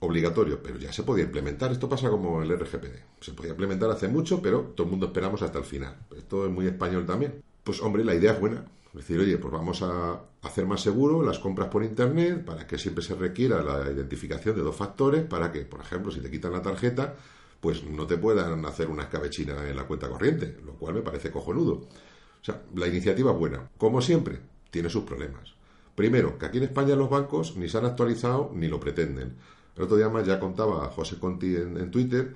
obligatorio, 0.00 0.62
pero 0.62 0.78
ya 0.78 0.92
se 0.92 1.02
podía 1.02 1.24
implementar. 1.24 1.72
Esto 1.72 1.88
pasa 1.88 2.08
como 2.10 2.42
el 2.42 2.58
RGPD. 2.58 3.20
Se 3.20 3.32
podía 3.32 3.50
implementar 3.50 3.90
hace 3.90 4.08
mucho, 4.08 4.40
pero 4.40 4.72
todo 4.74 4.84
el 4.84 4.90
mundo 4.90 5.06
esperamos 5.06 5.42
hasta 5.42 5.58
el 5.58 5.64
final. 5.64 5.96
Esto 6.16 6.46
es 6.46 6.50
muy 6.50 6.66
español 6.66 7.06
también. 7.06 7.42
Pues 7.64 7.82
hombre, 7.82 8.04
la 8.04 8.14
idea 8.14 8.32
es 8.32 8.40
buena. 8.40 8.64
Es 8.88 8.94
decir, 8.94 9.20
oye, 9.20 9.36
pues 9.38 9.52
vamos 9.52 9.82
a 9.82 10.20
hacer 10.42 10.66
más 10.66 10.80
seguro 10.80 11.22
las 11.22 11.38
compras 11.38 11.68
por 11.68 11.84
Internet 11.84 12.44
para 12.44 12.66
que 12.66 12.78
siempre 12.78 13.04
se 13.04 13.14
requiera 13.14 13.62
la 13.62 13.90
identificación 13.90 14.56
de 14.56 14.62
dos 14.62 14.76
factores 14.76 15.24
para 15.24 15.52
que, 15.52 15.60
por 15.60 15.80
ejemplo, 15.80 16.10
si 16.10 16.20
te 16.20 16.30
quitan 16.30 16.52
la 16.52 16.62
tarjeta, 16.62 17.14
pues 17.60 17.84
no 17.84 18.06
te 18.06 18.16
puedan 18.16 18.64
hacer 18.64 18.88
una 18.88 19.02
escabechina 19.02 19.68
en 19.68 19.76
la 19.76 19.86
cuenta 19.86 20.08
corriente, 20.08 20.56
lo 20.64 20.74
cual 20.74 20.94
me 20.94 21.02
parece 21.02 21.30
cojonudo. 21.30 21.72
O 22.40 22.44
sea, 22.44 22.62
la 22.74 22.86
iniciativa 22.86 23.32
es 23.32 23.38
buena. 23.38 23.68
Como 23.76 24.00
siempre, 24.00 24.38
tiene 24.70 24.88
sus 24.88 25.04
problemas. 25.04 25.54
Primero, 25.94 26.38
que 26.38 26.46
aquí 26.46 26.58
en 26.58 26.64
España 26.64 26.94
los 26.94 27.10
bancos 27.10 27.56
ni 27.56 27.68
se 27.68 27.76
han 27.76 27.84
actualizado 27.84 28.52
ni 28.54 28.68
lo 28.68 28.78
pretenden. 28.78 29.36
El 29.78 29.84
otro 29.84 29.96
día 29.96 30.08
más 30.08 30.26
ya 30.26 30.40
contaba 30.40 30.88
José 30.88 31.18
Conti 31.20 31.54
en, 31.54 31.90
Twitter, 31.92 32.34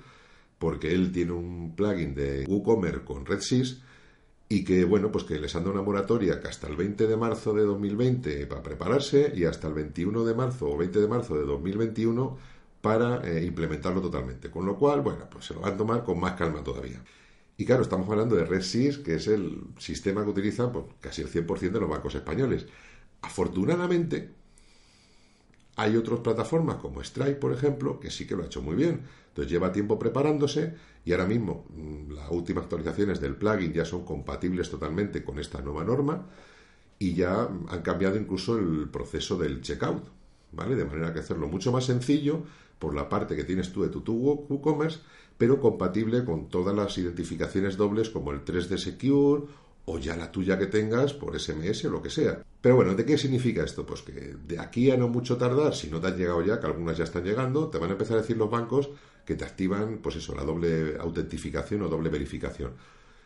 porque 0.57 0.93
él 0.93 1.11
tiene 1.11 1.33
un 1.33 1.75
plugin 1.75 2.15
de 2.15 2.45
WooCommerce 2.47 3.03
con 3.03 3.25
RedSys 3.25 3.81
y 4.47 4.63
que, 4.63 4.85
bueno, 4.85 5.11
pues 5.11 5.25
que 5.25 5.37
les 5.39 5.53
anda 5.53 5.69
una 5.69 5.81
moratoria 5.81 6.39
que 6.39 6.47
hasta 6.47 6.67
el 6.67 6.77
20 6.77 7.05
de 7.05 7.17
marzo 7.17 7.53
de 7.53 7.63
2020 7.63 8.47
para 8.47 8.63
prepararse 8.63 9.33
y 9.35 9.43
hasta 9.43 9.67
el 9.67 9.73
21 9.73 10.23
de 10.23 10.33
marzo 10.33 10.69
o 10.69 10.77
20 10.77 11.01
de 11.01 11.07
marzo 11.07 11.35
de 11.35 11.45
2021 11.45 12.37
para 12.81 13.27
eh, 13.29 13.43
implementarlo 13.43 13.99
totalmente. 13.99 14.49
Con 14.49 14.65
lo 14.65 14.77
cual, 14.77 15.01
bueno, 15.01 15.27
pues 15.29 15.45
se 15.45 15.53
lo 15.53 15.59
van 15.59 15.73
a 15.73 15.77
tomar 15.77 16.03
con 16.05 16.19
más 16.21 16.33
calma 16.35 16.63
todavía. 16.63 17.03
Y 17.57 17.65
claro, 17.65 17.81
estamos 17.81 18.09
hablando 18.09 18.37
de 18.37 18.45
RedSys, 18.45 18.99
que 18.99 19.15
es 19.15 19.27
el 19.27 19.63
sistema 19.79 20.23
que 20.23 20.29
utilizan 20.29 20.71
pues, 20.71 20.85
casi 21.01 21.21
el 21.23 21.29
100% 21.29 21.71
de 21.71 21.79
los 21.81 21.89
bancos 21.89 22.15
españoles. 22.15 22.67
Afortunadamente, 23.21 24.29
hay 25.75 25.97
otras 25.97 26.19
plataformas 26.19 26.77
como 26.77 27.03
Stripe, 27.03 27.35
por 27.35 27.51
ejemplo, 27.51 27.99
que 27.99 28.11
sí 28.11 28.27
que 28.27 28.35
lo 28.35 28.43
ha 28.43 28.45
hecho 28.45 28.61
muy 28.61 28.75
bien. 28.75 29.01
Entonces 29.29 29.51
lleva 29.51 29.71
tiempo 29.71 29.97
preparándose 29.97 30.75
y 31.05 31.11
ahora 31.11 31.25
mismo 31.25 31.65
mm, 31.69 32.11
las 32.11 32.29
últimas 32.29 32.65
actualizaciones 32.65 33.19
del 33.19 33.35
plugin 33.35 33.73
ya 33.73 33.85
son 33.85 34.05
compatibles 34.05 34.69
totalmente 34.69 35.23
con 35.23 35.39
esta 35.39 35.61
nueva 35.61 35.83
norma 35.83 36.27
y 36.99 37.15
ya 37.15 37.49
han 37.69 37.81
cambiado 37.81 38.17
incluso 38.17 38.57
el 38.57 38.89
proceso 38.89 39.37
del 39.37 39.61
checkout, 39.61 40.03
¿vale? 40.51 40.75
De 40.75 40.85
manera 40.85 41.11
que 41.13 41.19
hacerlo 41.19 41.47
mucho 41.47 41.71
más 41.71 41.85
sencillo 41.85 42.43
por 42.77 42.93
la 42.93 43.09
parte 43.09 43.35
que 43.35 43.43
tienes 43.43 43.71
tú 43.71 43.81
de 43.81 43.89
tu 43.89 44.13
WooCommerce, 44.13 44.99
pero 45.37 45.59
compatible 45.59 46.23
con 46.23 46.49
todas 46.49 46.75
las 46.75 46.97
identificaciones 46.97 47.75
dobles 47.75 48.09
como 48.09 48.31
el 48.31 48.45
3D 48.45 48.77
Secure 48.77 49.43
o 49.85 49.99
ya 49.99 50.15
la 50.15 50.31
tuya 50.31 50.57
que 50.57 50.67
tengas 50.67 51.13
por 51.13 51.37
SMS 51.39 51.85
o 51.85 51.89
lo 51.89 52.01
que 52.01 52.09
sea. 52.09 52.43
Pero 52.61 52.75
bueno, 52.75 52.95
¿de 52.95 53.05
qué 53.05 53.17
significa 53.17 53.63
esto? 53.63 53.85
Pues 53.85 54.01
que 54.01 54.35
de 54.47 54.59
aquí 54.59 54.89
a 54.91 54.97
no 54.97 55.09
mucho 55.09 55.37
tardar, 55.37 55.75
si 55.75 55.89
no 55.89 55.99
te 55.99 56.07
han 56.07 56.17
llegado 56.17 56.41
ya, 56.41 56.59
que 56.59 56.67
algunas 56.67 56.97
ya 56.97 57.03
están 57.03 57.23
llegando, 57.23 57.67
te 57.67 57.77
van 57.77 57.89
a 57.89 57.93
empezar 57.93 58.17
a 58.17 58.21
decir 58.21 58.37
los 58.37 58.49
bancos 58.49 58.89
que 59.25 59.35
te 59.35 59.43
activan, 59.43 59.99
pues 60.01 60.15
eso, 60.15 60.35
la 60.35 60.43
doble 60.43 60.97
autentificación 60.97 61.81
o 61.81 61.89
doble 61.89 62.09
verificación. 62.09 62.71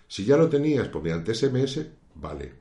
Si 0.07 0.25
ya 0.25 0.37
lo 0.37 0.49
tenías 0.49 0.87
pues 0.87 1.03
mediante 1.03 1.33
SMS, 1.35 1.85
vale. 2.15 2.53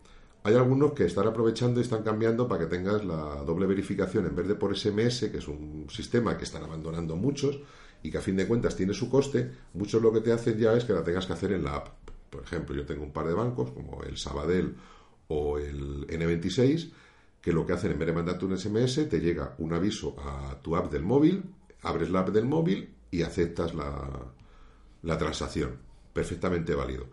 Hay 0.43 0.55
algunos 0.55 0.93
que 0.93 1.05
están 1.05 1.27
aprovechando 1.27 1.81
y 1.81 1.83
están 1.83 2.03
cambiando 2.03 2.47
para 2.47 2.65
que 2.65 2.77
tengas 2.77 3.05
la 3.05 3.43
doble 3.45 3.67
verificación 3.67 4.27
en 4.27 4.37
vez 4.37 4.47
de 4.47 4.55
por 4.55 4.77
SMS, 4.77 5.29
que 5.31 5.39
es 5.39 5.49
un 5.49 5.87
sistema 5.91 6.37
que 6.37 6.45
están 6.45 6.63
abandonando 6.63 7.17
muchos 7.17 7.59
y 8.03 8.11
que 8.11 8.19
a 8.19 8.21
fin 8.21 8.37
de 8.37 8.47
cuentas 8.47 8.77
tiene 8.77 8.95
su 8.95 9.11
coste, 9.11 9.51
muchos 9.75 10.01
lo 10.01 10.13
que 10.13 10.21
te 10.21 10.33
hacen 10.33 10.59
ya 10.59 10.75
es 10.75 10.85
que 10.85 10.93
la 10.93 11.03
tengas 11.03 11.27
que 11.27 11.33
hacer 11.33 11.53
en 11.53 11.65
la 11.65 11.77
app. 11.77 12.06
Por 12.31 12.43
ejemplo, 12.43 12.75
yo 12.75 12.85
tengo 12.85 13.03
un 13.03 13.13
par 13.13 13.27
de 13.27 13.35
bancos, 13.35 13.71
como 13.71 14.03
el 14.03 14.17
Sabadell 14.17 14.77
o 15.29 15.59
el 15.59 16.07
N26, 16.07 16.91
que 17.41 17.53
lo 17.53 17.65
que 17.65 17.73
hacen 17.73 17.93
en 17.93 17.99
vez 17.99 18.07
de 18.07 18.13
mandarte 18.13 18.45
un 18.45 18.59
SMS, 18.59 19.09
te 19.09 19.21
llega 19.21 19.55
un 19.59 19.73
aviso 19.73 20.17
a 20.19 20.61
tu 20.61 20.77
app 20.77 20.91
del 20.91 21.03
móvil, 21.03 21.45
abres 21.83 22.11
la 22.11 22.21
app 22.21 22.31
del 22.31 22.45
móvil 22.45 22.93
y 23.11 23.23
aceptas 23.23 23.75
la, 23.75 24.33
la 25.03 25.19
transacción. 25.19 25.79
Perfectamente 26.13 26.75
válido. 26.75 27.07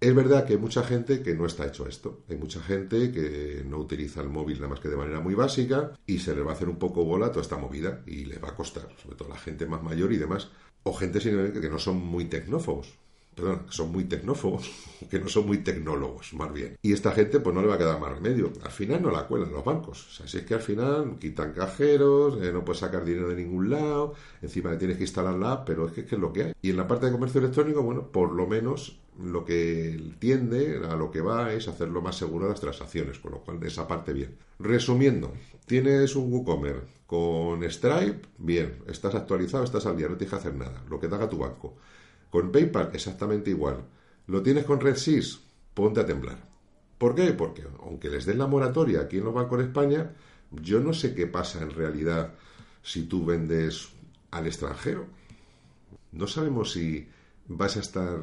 Es 0.00 0.14
verdad 0.14 0.46
que 0.46 0.54
hay 0.54 0.58
mucha 0.58 0.82
gente 0.82 1.22
que 1.22 1.34
no 1.34 1.44
está 1.44 1.66
hecho 1.66 1.86
esto. 1.86 2.24
Hay 2.28 2.36
mucha 2.36 2.60
gente 2.60 3.12
que 3.12 3.62
no 3.68 3.78
utiliza 3.78 4.22
el 4.22 4.30
móvil 4.30 4.56
nada 4.56 4.68
más 4.68 4.80
que 4.80 4.88
de 4.88 4.96
manera 4.96 5.20
muy 5.20 5.34
básica 5.34 5.92
y 6.06 6.18
se 6.18 6.34
le 6.34 6.42
va 6.42 6.52
a 6.52 6.54
hacer 6.54 6.70
un 6.70 6.78
poco 6.78 7.04
bola 7.04 7.28
toda 7.28 7.42
esta 7.42 7.58
movida 7.58 8.02
y 8.06 8.24
le 8.24 8.38
va 8.38 8.48
a 8.48 8.56
costar, 8.56 8.88
sobre 9.00 9.16
todo 9.16 9.28
la 9.28 9.36
gente 9.36 9.66
más 9.66 9.82
mayor 9.82 10.10
y 10.12 10.16
demás, 10.16 10.50
o 10.84 10.94
gente 10.94 11.20
que 11.20 11.68
no 11.68 11.78
son 11.78 11.98
muy 11.98 12.24
tecnófobos 12.24 12.98
perdón, 13.40 13.66
que 13.66 13.72
son 13.72 13.90
muy 13.90 14.04
tecnófobos, 14.04 14.70
que 15.10 15.18
no 15.18 15.28
son 15.28 15.46
muy 15.46 15.58
tecnólogos, 15.58 16.32
más 16.34 16.52
bien. 16.52 16.76
Y 16.82 16.92
esta 16.92 17.12
gente, 17.12 17.40
pues 17.40 17.54
no 17.54 17.62
le 17.62 17.68
va 17.68 17.74
a 17.74 17.78
quedar 17.78 17.98
más 17.98 18.12
remedio. 18.12 18.52
Al 18.62 18.70
final 18.70 19.02
no 19.02 19.10
la 19.10 19.26
cuelan 19.26 19.52
los 19.52 19.64
bancos. 19.64 20.06
O 20.06 20.10
sea, 20.10 20.28
si 20.28 20.38
es 20.38 20.44
que 20.44 20.54
al 20.54 20.60
final 20.60 21.18
quitan 21.18 21.52
cajeros, 21.52 22.40
eh, 22.42 22.52
no 22.52 22.64
puedes 22.64 22.80
sacar 22.80 23.04
dinero 23.04 23.28
de 23.28 23.36
ningún 23.36 23.70
lado, 23.70 24.14
encima 24.42 24.70
le 24.70 24.76
tienes 24.76 24.96
que 24.96 25.04
instalar 25.04 25.34
la 25.34 25.52
app, 25.52 25.66
pero 25.66 25.86
es 25.86 25.92
que, 25.92 26.02
es 26.02 26.12
lo 26.12 26.32
que 26.32 26.44
hay. 26.44 26.52
Y 26.62 26.70
en 26.70 26.76
la 26.76 26.86
parte 26.86 27.06
de 27.06 27.12
comercio 27.12 27.40
electrónico, 27.40 27.82
bueno, 27.82 28.08
por 28.08 28.32
lo 28.32 28.46
menos 28.46 29.00
lo 29.22 29.44
que 29.44 30.14
tiende 30.18 30.80
a 30.88 30.96
lo 30.96 31.10
que 31.10 31.20
va 31.20 31.52
es 31.52 31.68
hacerlo 31.68 32.00
más 32.00 32.16
seguro 32.16 32.48
las 32.48 32.60
transacciones, 32.60 33.18
con 33.18 33.32
lo 33.32 33.40
cual 33.40 33.62
esa 33.64 33.86
parte 33.86 34.12
bien. 34.12 34.36
Resumiendo, 34.58 35.32
tienes 35.66 36.16
un 36.16 36.32
WooCommerce 36.32 36.86
con 37.06 37.62
Stripe, 37.64 38.28
bien, 38.38 38.78
estás 38.86 39.14
actualizado, 39.14 39.64
estás 39.64 39.86
al 39.86 39.96
día, 39.96 40.08
no 40.08 40.16
tienes 40.16 40.30
que 40.30 40.38
hacer 40.38 40.54
nada, 40.54 40.82
lo 40.88 41.00
que 41.00 41.08
te 41.08 41.14
haga 41.14 41.28
tu 41.28 41.38
banco. 41.38 41.74
Con 42.30 42.52
PayPal 42.52 42.90
exactamente 42.94 43.50
igual. 43.50 43.84
¿Lo 44.26 44.42
tienes 44.42 44.64
con 44.64 44.80
RedSys? 44.80 45.40
Ponte 45.74 46.00
a 46.00 46.06
temblar. 46.06 46.38
¿Por 46.98 47.14
qué? 47.14 47.32
Porque 47.32 47.64
aunque 47.80 48.10
les 48.10 48.26
den 48.26 48.38
la 48.38 48.46
moratoria 48.46 49.00
aquí 49.00 49.18
en 49.18 49.24
los 49.24 49.34
bancos 49.34 49.58
de 49.58 49.64
España, 49.64 50.14
yo 50.50 50.80
no 50.80 50.92
sé 50.92 51.14
qué 51.14 51.26
pasa 51.26 51.62
en 51.62 51.70
realidad 51.70 52.34
si 52.82 53.04
tú 53.04 53.24
vendes 53.24 53.88
al 54.30 54.46
extranjero. 54.46 55.06
No 56.12 56.26
sabemos 56.26 56.72
si 56.72 57.08
vas 57.48 57.76
a 57.76 57.80
estar 57.80 58.20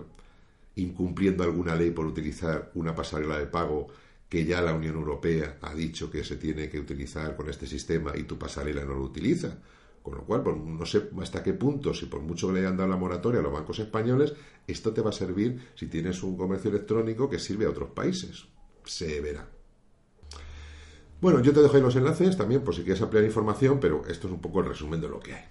incumpliendo 0.75 1.43
alguna 1.43 1.75
ley 1.75 1.91
por 1.91 2.05
utilizar 2.05 2.71
una 2.75 2.93
pasarela 2.93 3.39
de 3.39 3.47
pago 3.47 3.87
que 4.29 4.45
ya 4.45 4.61
la 4.61 4.73
Unión 4.73 4.95
Europea 4.95 5.57
ha 5.61 5.73
dicho 5.73 6.11
que 6.11 6.23
se 6.23 6.35
tiene 6.35 6.69
que 6.69 6.79
utilizar 6.79 7.35
con 7.35 7.49
este 7.49 7.65
sistema 7.65 8.15
y 8.15 8.23
tu 8.23 8.37
pasarela 8.37 8.83
no 8.83 8.93
lo 8.93 9.03
utiliza. 9.03 9.57
Con 10.07 10.19
lo 10.19 10.23
cual, 10.23 10.41
pues, 10.41 10.55
no 10.55 10.85
sé 10.85 11.09
hasta 11.21 11.43
qué 11.43 11.53
punto, 11.53 11.93
si 11.93 12.05
por 12.05 12.21
mucho 12.21 12.49
le 12.49 12.65
han 12.65 12.77
dado 12.77 12.87
la 12.87 12.95
moratoria 12.95 13.41
a 13.41 13.43
los 13.43 13.51
bancos 13.51 13.79
españoles, 13.79 14.33
esto 14.65 14.93
te 14.93 15.01
va 15.01 15.09
a 15.09 15.11
servir 15.11 15.59
si 15.75 15.87
tienes 15.87 16.23
un 16.23 16.37
comercio 16.37 16.69
electrónico 16.69 17.29
que 17.29 17.39
sirve 17.39 17.65
a 17.65 17.69
otros 17.69 17.89
países. 17.89 18.47
Se 18.85 19.19
verá. 19.19 19.49
Bueno, 21.19 21.41
yo 21.41 21.51
te 21.51 21.61
dejo 21.61 21.75
ahí 21.75 21.81
los 21.81 21.97
enlaces 21.97 22.37
también 22.37 22.63
por 22.63 22.73
si 22.73 22.83
quieres 22.83 23.01
ampliar 23.01 23.25
información, 23.25 23.81
pero 23.81 24.05
esto 24.07 24.27
es 24.27 24.33
un 24.33 24.39
poco 24.39 24.61
el 24.61 24.67
resumen 24.67 25.01
de 25.01 25.09
lo 25.09 25.19
que 25.19 25.33
hay. 25.33 25.43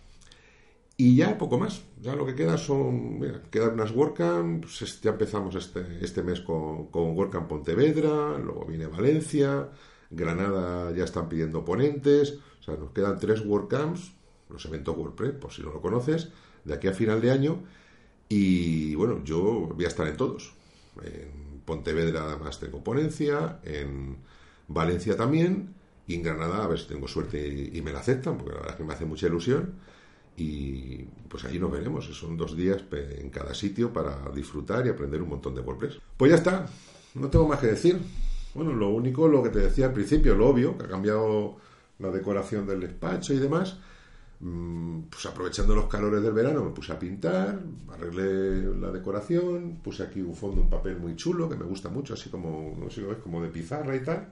Y 0.96 1.16
ya 1.16 1.36
poco 1.36 1.58
más. 1.58 1.82
Ya 2.00 2.16
lo 2.16 2.24
que 2.24 2.34
queda 2.34 2.56
son. 2.56 3.18
Mira, 3.18 3.42
quedan 3.50 3.74
unas 3.74 3.94
WordCamp. 3.94 4.62
Pues 4.62 5.02
ya 5.02 5.10
empezamos 5.10 5.54
este, 5.54 5.84
este 6.00 6.22
mes 6.22 6.40
con, 6.40 6.86
con 6.86 7.14
WordCamp 7.14 7.46
Pontevedra. 7.46 8.38
Luego 8.38 8.64
viene 8.64 8.86
Valencia. 8.86 9.68
Granada 10.08 10.92
ya 10.92 11.04
están 11.04 11.28
pidiendo 11.28 11.62
ponentes. 11.62 12.38
O 12.60 12.62
sea, 12.62 12.76
nos 12.76 12.92
quedan 12.92 13.18
tres 13.18 13.44
WordCamps 13.44 14.16
los 14.50 14.64
eventos 14.66 14.96
WordPress, 14.96 15.32
por 15.32 15.52
si 15.52 15.62
no 15.62 15.72
lo 15.72 15.80
conoces, 15.80 16.28
de 16.64 16.74
aquí 16.74 16.88
a 16.88 16.92
final 16.92 17.20
de 17.20 17.30
año. 17.30 17.62
Y 18.28 18.94
bueno, 18.94 19.22
yo 19.24 19.42
voy 19.74 19.84
a 19.84 19.88
estar 19.88 20.06
en 20.06 20.16
todos. 20.16 20.52
En 21.02 21.60
Pontevedra 21.64 22.24
además 22.24 22.58
tengo 22.58 22.82
ponencia, 22.82 23.60
en 23.64 24.16
Valencia 24.68 25.16
también, 25.16 25.74
y 26.06 26.14
en 26.14 26.22
Granada 26.22 26.64
a 26.64 26.68
ver 26.68 26.78
si 26.78 26.86
tengo 26.86 27.08
suerte 27.08 27.70
y, 27.72 27.80
me 27.82 27.92
la 27.92 28.00
aceptan, 28.00 28.36
porque 28.38 28.52
la 28.52 28.58
verdad 28.58 28.72
es 28.72 28.76
que 28.76 28.84
me 28.84 28.94
hace 28.94 29.04
mucha 29.04 29.26
ilusión. 29.26 29.74
Y 30.36 31.04
pues 31.28 31.44
ahí 31.44 31.58
nos 31.58 31.72
veremos. 31.72 32.04
Son 32.06 32.36
dos 32.36 32.56
días 32.56 32.84
en 32.92 33.30
cada 33.30 33.54
sitio 33.54 33.92
para 33.92 34.30
disfrutar 34.34 34.86
y 34.86 34.90
aprender 34.90 35.22
un 35.22 35.30
montón 35.30 35.54
de 35.54 35.62
WordPress. 35.62 35.98
Pues 36.16 36.30
ya 36.30 36.36
está, 36.36 36.66
no 37.14 37.28
tengo 37.28 37.48
más 37.48 37.58
que 37.58 37.68
decir. 37.68 37.98
Bueno, 38.54 38.74
lo 38.74 38.90
único, 38.90 39.28
lo 39.28 39.42
que 39.42 39.50
te 39.50 39.58
decía 39.60 39.86
al 39.86 39.92
principio, 39.92 40.34
lo 40.34 40.48
obvio, 40.48 40.76
que 40.78 40.84
ha 40.84 40.88
cambiado 40.88 41.56
la 41.98 42.10
decoración 42.10 42.66
del 42.66 42.80
despacho 42.80 43.32
y 43.34 43.38
demás. 43.38 43.78
Mm, 44.38 45.02
pues 45.10 45.24
aprovechando 45.26 45.74
los 45.74 45.86
calores 45.86 46.22
del 46.22 46.32
verano 46.32 46.62
me 46.62 46.70
puse 46.70 46.92
a 46.92 46.98
pintar, 46.98 47.58
arreglé 47.90 48.62
la 48.76 48.90
decoración, 48.90 49.80
puse 49.82 50.02
aquí 50.02 50.20
un 50.20 50.34
fondo, 50.34 50.60
un 50.60 50.68
papel 50.68 50.98
muy 50.98 51.16
chulo 51.16 51.48
que 51.48 51.56
me 51.56 51.64
gusta 51.64 51.88
mucho, 51.88 52.14
así 52.14 52.28
como, 52.28 52.76
no 52.76 52.86
lo 52.86 53.08
ves, 53.08 53.18
como 53.22 53.42
de 53.42 53.48
pizarra 53.48 53.96
y 53.96 54.00
tal. 54.00 54.28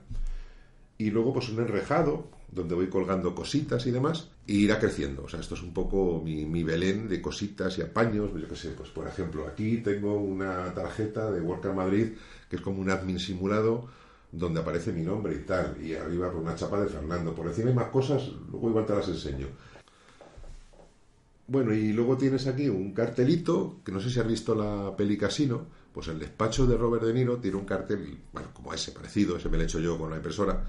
Y 0.97 1.09
luego 1.09 1.33
pues 1.33 1.49
un 1.49 1.59
enrejado 1.59 2.27
donde 2.51 2.75
voy 2.75 2.87
colgando 2.87 3.35
cositas 3.35 3.85
y 3.85 3.91
demás 3.91 4.29
y 4.47 4.63
irá 4.63 4.79
creciendo. 4.79 5.23
O 5.23 5.29
sea, 5.29 5.39
esto 5.39 5.55
es 5.55 5.63
un 5.63 5.73
poco 5.73 6.21
mi, 6.23 6.45
mi 6.45 6.63
Belén 6.63 7.09
de 7.09 7.21
cositas 7.21 7.77
y 7.77 7.81
apaños. 7.81 8.31
Yo 8.33 8.47
qué 8.47 8.55
sé, 8.55 8.69
pues 8.69 8.89
por 8.89 9.07
ejemplo, 9.07 9.45
aquí 9.47 9.77
tengo 9.77 10.17
una 10.17 10.73
tarjeta 10.73 11.31
de 11.31 11.41
Worker 11.41 11.73
Madrid 11.73 12.13
que 12.49 12.55
es 12.57 12.61
como 12.61 12.79
un 12.79 12.89
admin 12.89 13.19
simulado 13.19 13.87
donde 14.31 14.59
aparece 14.59 14.93
mi 14.93 15.01
nombre 15.01 15.35
y 15.35 15.39
tal. 15.39 15.75
Y 15.83 15.95
arriba 15.95 16.31
con 16.31 16.43
una 16.43 16.55
chapa 16.55 16.79
de 16.79 16.87
Fernando. 16.87 17.33
Por 17.33 17.47
encima 17.47 17.69
hay 17.69 17.75
más 17.75 17.89
cosas, 17.89 18.31
luego 18.51 18.69
igual 18.69 18.85
te 18.85 18.95
las 18.95 19.07
enseño. 19.07 19.47
Bueno, 21.47 21.73
y 21.73 21.93
luego 21.93 22.17
tienes 22.17 22.47
aquí 22.47 22.69
un 22.69 22.93
cartelito, 22.93 23.79
que 23.85 23.91
no 23.91 23.99
sé 23.99 24.09
si 24.09 24.19
has 24.19 24.27
visto 24.27 24.55
la 24.55 24.95
peli 24.95 25.15
Casino, 25.17 25.67
pues 25.93 26.07
el 26.07 26.17
despacho 26.17 26.65
de 26.65 26.75
Robert 26.75 27.03
De 27.03 27.13
Niro 27.13 27.37
tiene 27.37 27.57
un 27.57 27.65
cartel, 27.65 28.17
bueno, 28.33 28.49
como 28.53 28.73
ese, 28.73 28.91
parecido, 28.91 29.37
ese 29.37 29.47
me 29.49 29.57
lo 29.57 29.63
he 29.63 29.65
hecho 29.65 29.79
yo 29.79 29.97
con 29.97 30.09
la 30.09 30.17
impresora, 30.17 30.65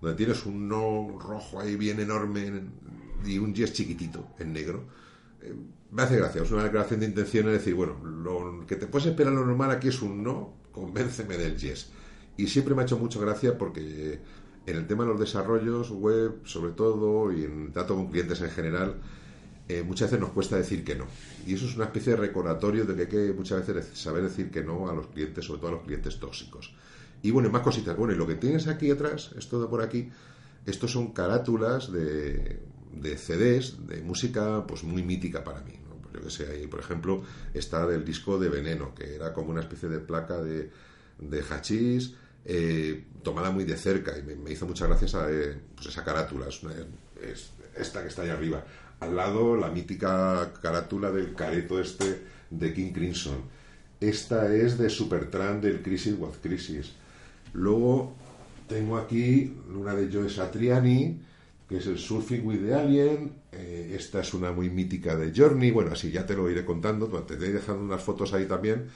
donde 0.00 0.16
tienes 0.16 0.46
un 0.46 0.66
no 0.66 1.18
rojo 1.20 1.60
ahí 1.60 1.76
bien 1.76 2.00
enorme 2.00 2.62
y 3.24 3.38
un 3.38 3.54
yes 3.54 3.74
chiquitito 3.74 4.28
en 4.38 4.54
negro. 4.54 4.84
Eh, 5.42 5.54
me 5.90 6.02
hace 6.02 6.16
gracia, 6.16 6.42
es 6.42 6.50
una 6.50 6.64
declaración 6.64 7.00
de 7.00 7.06
intención, 7.06 7.46
es 7.48 7.52
decir, 7.52 7.74
bueno, 7.74 8.02
lo 8.02 8.66
que 8.66 8.76
te 8.76 8.86
puedes 8.86 9.06
esperar 9.06 9.32
lo 9.32 9.44
normal 9.44 9.70
aquí 9.70 9.88
es 9.88 10.00
un 10.00 10.24
no, 10.24 10.54
convénceme 10.72 11.36
del 11.36 11.56
yes. 11.58 11.90
Y 12.38 12.46
siempre 12.48 12.74
me 12.74 12.82
ha 12.82 12.84
hecho 12.84 12.98
mucha 12.98 13.20
gracia 13.20 13.56
porque 13.56 14.20
en 14.66 14.76
el 14.76 14.86
tema 14.86 15.04
de 15.04 15.10
los 15.10 15.20
desarrollos 15.20 15.90
web, 15.90 16.40
sobre 16.44 16.72
todo, 16.72 17.30
y 17.30 17.44
en 17.44 17.72
trato 17.72 17.94
con 17.94 18.10
clientes 18.10 18.40
en 18.40 18.50
general, 18.50 18.96
eh, 19.68 19.82
muchas 19.82 20.10
veces 20.10 20.20
nos 20.20 20.32
cuesta 20.32 20.56
decir 20.56 20.84
que 20.84 20.94
no. 20.94 21.06
Y 21.46 21.54
eso 21.54 21.66
es 21.66 21.76
una 21.76 21.86
especie 21.86 22.12
de 22.12 22.18
recordatorio 22.18 22.84
de 22.84 22.94
que 22.94 23.00
hay 23.02 23.08
que 23.08 23.32
muchas 23.32 23.66
veces 23.66 23.98
saber 23.98 24.22
decir 24.22 24.50
que 24.50 24.62
no 24.62 24.88
a 24.88 24.94
los 24.94 25.06
clientes, 25.06 25.44
sobre 25.44 25.60
todo 25.60 25.68
a 25.70 25.74
los 25.74 25.82
clientes 25.84 26.18
tóxicos. 26.18 26.74
Y 27.22 27.30
bueno, 27.30 27.48
más 27.48 27.62
cositas. 27.62 27.96
Bueno, 27.96 28.12
y 28.12 28.16
lo 28.16 28.26
que 28.26 28.34
tienes 28.34 28.66
aquí 28.68 28.90
atrás, 28.90 29.30
esto 29.38 29.60
de 29.62 29.68
por 29.68 29.80
aquí, 29.80 30.10
estos 30.66 30.92
son 30.92 31.12
carátulas 31.12 31.90
de, 31.90 32.60
de 32.92 33.16
CDs 33.16 33.86
de 33.86 34.02
música 34.02 34.66
pues 34.66 34.84
muy 34.84 35.02
mítica 35.02 35.42
para 35.42 35.62
mí. 35.62 35.72
Pues 36.02 36.14
yo 36.14 36.20
que 36.20 36.30
sé, 36.30 36.52
ahí 36.52 36.66
por 36.66 36.80
ejemplo 36.80 37.22
está 37.54 37.86
del 37.86 38.04
disco 38.04 38.38
de 38.38 38.50
Veneno, 38.50 38.94
que 38.94 39.14
era 39.14 39.32
como 39.32 39.50
una 39.50 39.60
especie 39.60 39.88
de 39.88 39.98
placa 39.98 40.42
de, 40.42 40.70
de 41.18 41.42
hachís 41.42 42.14
eh, 42.44 43.04
tomada 43.22 43.50
muy 43.50 43.64
de 43.64 43.78
cerca 43.78 44.18
y 44.18 44.22
me, 44.22 44.52
hizo 44.52 44.66
muchas 44.66 44.88
gracias 44.88 45.14
a 45.14 45.30
eh, 45.30 45.58
pues 45.74 45.86
esa 45.86 46.04
carátula. 46.04 46.46
es 46.48 47.50
esta 47.74 48.02
que 48.02 48.08
está 48.08 48.22
ahí 48.22 48.28
arriba 48.28 48.62
al 49.04 49.16
lado 49.16 49.56
la 49.56 49.70
mítica 49.70 50.52
carátula 50.60 51.10
del 51.10 51.34
careto 51.34 51.80
este 51.80 52.22
de 52.50 52.72
King 52.72 52.92
Crimson. 52.92 53.36
Esta 54.00 54.54
es 54.54 54.78
de 54.78 54.90
Supertramp 54.90 55.62
del 55.62 55.82
Crisis 55.82 56.14
What 56.18 56.34
Crisis. 56.42 56.92
Luego 57.52 58.14
tengo 58.68 58.96
aquí 58.96 59.54
una 59.74 59.94
de 59.94 60.12
Joe 60.12 60.28
Satriani, 60.28 61.20
que 61.68 61.78
es 61.78 61.86
el 61.86 61.98
Surfing 61.98 62.46
with 62.46 62.60
the 62.66 62.74
Alien. 62.74 63.32
Eh, 63.52 63.94
esta 63.96 64.20
es 64.20 64.34
una 64.34 64.52
muy 64.52 64.70
mítica 64.70 65.16
de 65.16 65.32
Journey. 65.34 65.70
Bueno, 65.70 65.92
así 65.92 66.10
ya 66.10 66.26
te 66.26 66.34
lo 66.34 66.50
iré 66.50 66.64
contando. 66.64 67.08
Te 67.08 67.34
iré 67.34 67.52
dejando 67.52 67.84
unas 67.84 68.02
fotos 68.02 68.32
ahí 68.32 68.46
también 68.46 68.88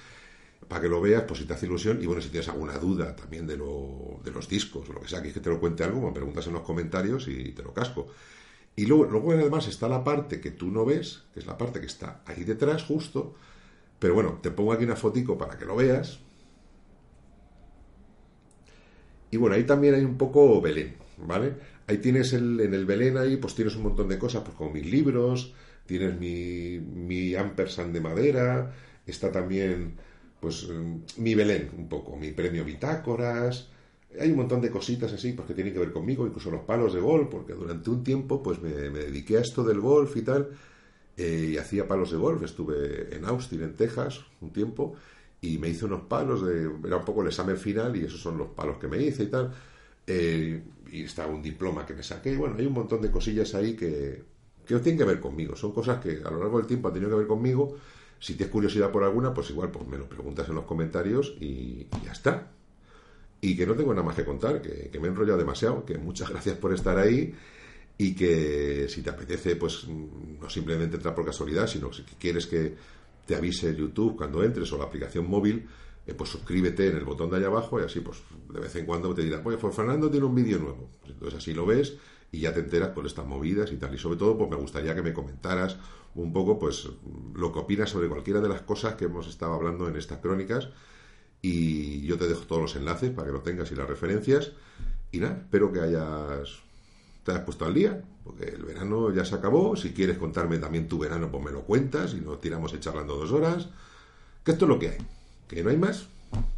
para 0.66 0.82
que 0.82 0.88
lo 0.88 1.00
veas, 1.00 1.22
pues 1.22 1.40
si 1.40 1.46
te 1.46 1.54
hace 1.54 1.66
ilusión. 1.66 2.02
Y 2.02 2.06
bueno, 2.06 2.20
si 2.20 2.28
tienes 2.28 2.48
alguna 2.48 2.76
duda 2.78 3.14
también 3.14 3.46
de, 3.46 3.56
lo, 3.56 4.20
de 4.24 4.30
los 4.30 4.48
discos 4.48 4.88
o 4.88 4.92
lo 4.92 5.00
que 5.00 5.08
sea, 5.08 5.22
que, 5.22 5.32
que 5.32 5.40
te 5.40 5.48
lo 5.48 5.60
cuente 5.60 5.84
algo, 5.84 6.00
me 6.00 6.12
preguntas 6.12 6.46
en 6.46 6.54
los 6.54 6.62
comentarios 6.62 7.28
y 7.28 7.52
te 7.52 7.62
lo 7.62 7.72
casco. 7.72 8.08
Y 8.78 8.86
luego, 8.86 9.32
además 9.32 9.66
está 9.66 9.88
la 9.88 10.04
parte 10.04 10.40
que 10.40 10.52
tú 10.52 10.70
no 10.70 10.84
ves, 10.84 11.24
que 11.34 11.40
es 11.40 11.46
la 11.46 11.58
parte 11.58 11.80
que 11.80 11.86
está 11.86 12.20
ahí 12.26 12.44
detrás 12.44 12.84
justo, 12.84 13.34
pero 13.98 14.14
bueno, 14.14 14.38
te 14.40 14.52
pongo 14.52 14.72
aquí 14.72 14.84
una 14.84 14.94
fotico 14.94 15.36
para 15.36 15.58
que 15.58 15.64
lo 15.64 15.74
veas. 15.74 16.20
Y 19.32 19.36
bueno, 19.36 19.56
ahí 19.56 19.64
también 19.64 19.96
hay 19.96 20.04
un 20.04 20.16
poco 20.16 20.60
Belén, 20.60 20.94
¿vale? 21.16 21.54
Ahí 21.88 21.98
tienes 21.98 22.32
el, 22.32 22.60
en 22.60 22.72
el 22.72 22.86
Belén 22.86 23.16
ahí, 23.16 23.36
pues 23.36 23.56
tienes 23.56 23.74
un 23.74 23.82
montón 23.82 24.06
de 24.08 24.16
cosas, 24.16 24.44
pues 24.44 24.56
como 24.56 24.70
mis 24.70 24.86
libros, 24.86 25.54
tienes 25.84 26.16
mi, 26.16 26.78
mi 26.78 27.34
ampersand 27.34 27.92
de 27.92 28.00
madera, 28.00 28.76
está 29.04 29.32
también, 29.32 29.96
pues, 30.38 30.68
mm, 30.68 31.20
mi 31.20 31.34
Belén 31.34 31.72
un 31.76 31.88
poco, 31.88 32.16
mi 32.16 32.30
premio 32.30 32.64
Bitácoras, 32.64 33.70
hay 34.18 34.30
un 34.30 34.36
montón 34.36 34.60
de 34.60 34.70
cositas 34.70 35.12
así 35.12 35.32
pues, 35.32 35.46
que 35.46 35.54
tienen 35.54 35.72
que 35.72 35.78
ver 35.78 35.92
conmigo, 35.92 36.26
incluso 36.26 36.50
los 36.50 36.62
palos 36.62 36.94
de 36.94 37.00
golf, 37.00 37.28
porque 37.30 37.52
durante 37.52 37.90
un 37.90 38.02
tiempo 38.02 38.42
pues 38.42 38.60
me, 38.60 38.70
dediqué 38.70 39.38
a 39.38 39.40
esto 39.40 39.64
del 39.64 39.80
golf 39.80 40.16
y 40.16 40.22
tal, 40.22 40.48
eh, 41.16 41.50
y 41.52 41.56
hacía 41.58 41.86
palos 41.86 42.10
de 42.10 42.16
golf. 42.16 42.42
Estuve 42.42 43.14
en 43.14 43.24
Austin, 43.24 43.62
en 43.62 43.74
Texas, 43.74 44.20
un 44.40 44.52
tiempo, 44.52 44.94
y 45.40 45.58
me 45.58 45.68
hice 45.68 45.84
unos 45.84 46.02
palos, 46.02 46.44
de, 46.46 46.70
era 46.84 46.96
un 46.96 47.04
poco 47.04 47.22
el 47.22 47.28
examen 47.28 47.58
final, 47.58 47.96
y 47.96 48.04
esos 48.04 48.20
son 48.20 48.38
los 48.38 48.48
palos 48.48 48.78
que 48.78 48.88
me 48.88 49.02
hice 49.02 49.24
y 49.24 49.28
tal. 49.28 49.52
Eh, 50.06 50.62
y 50.90 51.02
estaba 51.02 51.30
un 51.30 51.42
diploma 51.42 51.84
que 51.84 51.94
me 51.94 52.02
saqué. 52.02 52.34
Bueno, 52.36 52.56
hay 52.58 52.66
un 52.66 52.72
montón 52.72 53.02
de 53.02 53.10
cosillas 53.10 53.54
ahí 53.54 53.76
que, 53.76 54.22
que 54.66 54.78
tienen 54.78 54.98
que 54.98 55.04
ver 55.04 55.20
conmigo. 55.20 55.54
Son 55.54 55.72
cosas 55.72 56.00
que 56.00 56.22
a 56.24 56.30
lo 56.30 56.38
largo 56.38 56.58
del 56.58 56.66
tiempo 56.66 56.88
han 56.88 56.94
tenido 56.94 57.10
que 57.10 57.18
ver 57.18 57.26
conmigo. 57.26 57.76
Si 58.18 58.34
tienes 58.34 58.50
curiosidad 58.50 58.90
por 58.90 59.04
alguna, 59.04 59.34
pues 59.34 59.50
igual 59.50 59.70
pues 59.70 59.86
me 59.86 59.98
lo 59.98 60.08
preguntas 60.08 60.48
en 60.48 60.54
los 60.54 60.64
comentarios 60.64 61.36
y 61.40 61.86
ya 62.04 62.12
está 62.12 62.52
y 63.40 63.56
que 63.56 63.66
no 63.66 63.74
tengo 63.74 63.92
nada 63.92 64.04
más 64.04 64.16
que 64.16 64.24
contar, 64.24 64.60
que, 64.60 64.90
me 64.98 65.08
he 65.08 65.10
enrollado 65.10 65.38
demasiado, 65.38 65.84
que 65.84 65.96
muchas 65.98 66.28
gracias 66.30 66.56
por 66.56 66.74
estar 66.74 66.98
ahí 66.98 67.34
y 67.96 68.14
que 68.14 68.88
si 68.88 69.02
te 69.02 69.10
apetece, 69.10 69.56
pues 69.56 69.86
no 69.88 70.48
simplemente 70.48 70.96
entrar 70.96 71.14
por 71.14 71.24
casualidad, 71.24 71.66
sino 71.66 71.90
que 71.90 72.02
quieres 72.18 72.46
que 72.46 72.74
te 73.26 73.36
avise 73.36 73.74
YouTube 73.74 74.16
cuando 74.16 74.42
entres 74.42 74.72
o 74.72 74.78
la 74.78 74.84
aplicación 74.84 75.28
móvil, 75.28 75.66
eh, 76.06 76.14
pues 76.14 76.30
suscríbete 76.30 76.88
en 76.88 76.96
el 76.96 77.04
botón 77.04 77.30
de 77.30 77.36
allá 77.36 77.48
abajo 77.48 77.80
y 77.80 77.84
así 77.84 78.00
pues 78.00 78.18
de 78.52 78.60
vez 78.60 78.74
en 78.76 78.86
cuando 78.86 79.14
te 79.14 79.22
dirán, 79.22 79.42
oye, 79.44 79.58
pues 79.58 79.74
Fernando 79.74 80.10
tiene 80.10 80.26
un 80.26 80.34
vídeo 80.34 80.58
nuevo. 80.58 80.90
Pues 81.00 81.12
entonces 81.12 81.38
así 81.38 81.52
lo 81.52 81.66
ves 81.66 81.96
y 82.32 82.40
ya 82.40 82.52
te 82.52 82.60
enteras 82.60 82.90
por 82.90 83.06
estas 83.06 83.26
movidas 83.26 83.70
y 83.72 83.76
tal. 83.76 83.94
Y 83.94 83.98
sobre 83.98 84.16
todo, 84.16 84.36
pues 84.36 84.50
me 84.50 84.56
gustaría 84.56 84.94
que 84.94 85.02
me 85.02 85.12
comentaras 85.12 85.76
un 86.14 86.32
poco, 86.32 86.58
pues, 86.58 86.88
lo 87.34 87.52
que 87.52 87.58
opinas 87.58 87.90
sobre 87.90 88.08
cualquiera 88.08 88.40
de 88.40 88.48
las 88.48 88.62
cosas 88.62 88.94
que 88.94 89.04
hemos 89.04 89.28
estado 89.28 89.54
hablando 89.54 89.88
en 89.88 89.96
estas 89.96 90.18
crónicas 90.18 90.70
y 91.42 92.06
yo 92.06 92.18
te 92.18 92.28
dejo 92.28 92.42
todos 92.42 92.62
los 92.62 92.76
enlaces 92.76 93.10
para 93.10 93.26
que 93.26 93.32
lo 93.32 93.40
tengas 93.40 93.70
y 93.70 93.74
las 93.74 93.88
referencias. 93.88 94.52
Y 95.12 95.18
nada, 95.20 95.38
espero 95.42 95.72
que 95.72 95.80
hayas 95.80 96.60
te 97.24 97.32
hayas 97.32 97.44
puesto 97.44 97.66
al 97.66 97.74
día, 97.74 98.02
porque 98.24 98.44
el 98.46 98.64
verano 98.64 99.12
ya 99.12 99.24
se 99.24 99.34
acabó. 99.34 99.76
Si 99.76 99.92
quieres 99.92 100.16
contarme 100.18 100.58
también 100.58 100.88
tu 100.88 100.98
verano, 100.98 101.30
pues 101.30 101.44
me 101.44 101.50
lo 101.50 101.62
cuentas 101.62 102.14
y 102.14 102.20
nos 102.20 102.40
tiramos 102.40 102.78
charlando 102.80 103.16
dos 103.16 103.32
horas. 103.32 103.68
Que 104.42 104.52
esto 104.52 104.64
es 104.64 104.68
lo 104.68 104.78
que 104.78 104.90
hay. 104.90 104.98
Que 105.46 105.62
no 105.62 105.70
hay 105.70 105.76
más. 105.76 106.06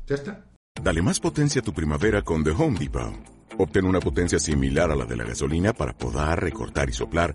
Ya 0.06 0.14
está. 0.14 0.44
Dale 0.80 1.02
más 1.02 1.18
potencia 1.18 1.60
a 1.60 1.64
tu 1.64 1.72
primavera 1.72 2.22
con 2.22 2.44
The 2.44 2.50
Home 2.50 2.78
Depot. 2.78 3.12
Obtén 3.58 3.84
una 3.84 4.00
potencia 4.00 4.38
similar 4.38 4.90
a 4.90 4.96
la 4.96 5.04
de 5.04 5.16
la 5.16 5.24
gasolina 5.24 5.72
para 5.72 5.92
poder 5.92 6.38
recortar 6.40 6.88
y 6.88 6.92
soplar 6.92 7.34